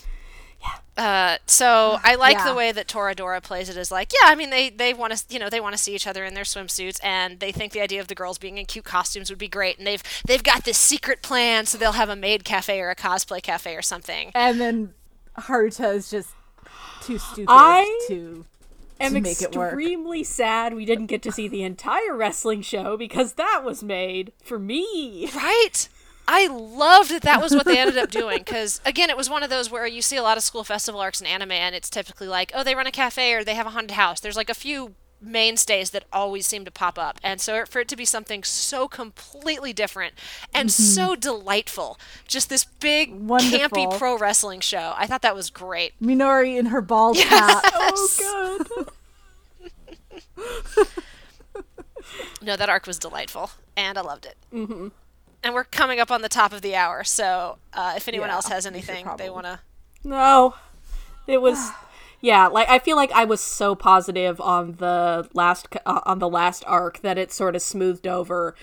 [0.96, 2.46] Uh, so I like Yeah.
[2.46, 5.22] the way that Toradora plays it as like, yeah, I mean they they want to
[5.28, 7.82] you know they want to see each other in their swimsuits and they think the
[7.82, 10.64] idea of the girls being in cute costumes would be great and they've they've got
[10.64, 14.30] this secret plan so they'll have a maid cafe or a cosplay cafe or something.
[14.34, 14.94] And then
[15.38, 16.30] Haruta is just
[17.02, 18.46] too stupid I to
[18.98, 19.72] am to make it work.
[19.72, 24.32] extremely sad we didn't get to see the entire wrestling show because that was made
[24.42, 25.30] for me.
[25.36, 25.88] Right?
[26.28, 29.42] I loved that that was what they ended up doing because again, it was one
[29.42, 31.88] of those where you see a lot of school festival arcs in anime, and it's
[31.90, 34.20] typically like, oh, they run a cafe or they have a haunted house.
[34.20, 37.88] There's like a few mainstays that always seem to pop up, and so for it
[37.88, 40.14] to be something so completely different
[40.52, 41.98] and so delightful,
[42.28, 43.58] just this big Wonderful.
[43.58, 45.94] campy pro wrestling show, I thought that was great.
[46.02, 47.62] Minori in her ball cap.
[47.72, 48.88] Oh god.
[52.42, 54.36] No, that arc was delightful, and I loved it.
[54.52, 54.88] Mm-hmm.
[55.46, 58.30] And we're coming up on the top of the hour, so uh, if anyone Yeah,
[58.30, 59.60] else has anything they want to.
[60.04, 60.54] No.
[61.26, 61.72] It was
[62.20, 66.28] yeah, like I feel like I was so positive on the last uh, on the
[66.28, 68.54] last arc that it sort of smoothed over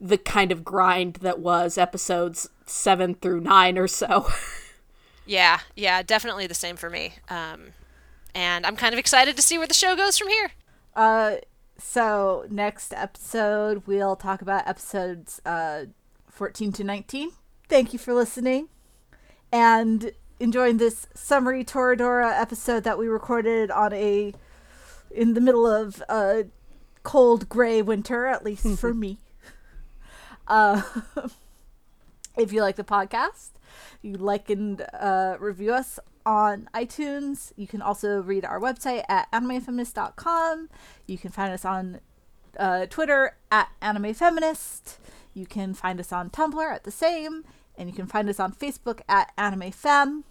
[0.00, 4.28] the kind of grind that was episodes 7 through 9 or so.
[5.26, 7.14] Yeah, yeah, definitely the same for me.
[7.28, 7.72] Um,
[8.34, 10.52] and I'm kind of excited to see where the show goes from here.
[10.94, 11.36] Uh,
[11.76, 15.84] so next episode we'll talk about episodes uh
[16.34, 17.30] 14 to 19.
[17.68, 18.68] Thank you for listening
[19.52, 20.10] and
[20.40, 24.34] enjoying this summary Toradora episode that we recorded on a
[25.12, 26.46] in the middle of a
[27.04, 29.18] cold gray winter, at least for me.
[30.48, 30.82] Uh,
[32.36, 33.50] if you like the podcast,
[34.02, 37.52] you like and uh, review us on iTunes.
[37.56, 40.68] You can also read our website at animefeminist.com.
[41.06, 42.00] You can find us on
[42.58, 44.96] uh, Twitter at animefeminist.
[45.34, 47.44] You can find us on Tumblr at the same,
[47.76, 50.24] and you can find us on Facebook at Anime Fem.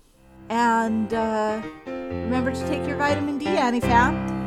[0.50, 4.44] And uh, remember to take your vitamin D, AniFem.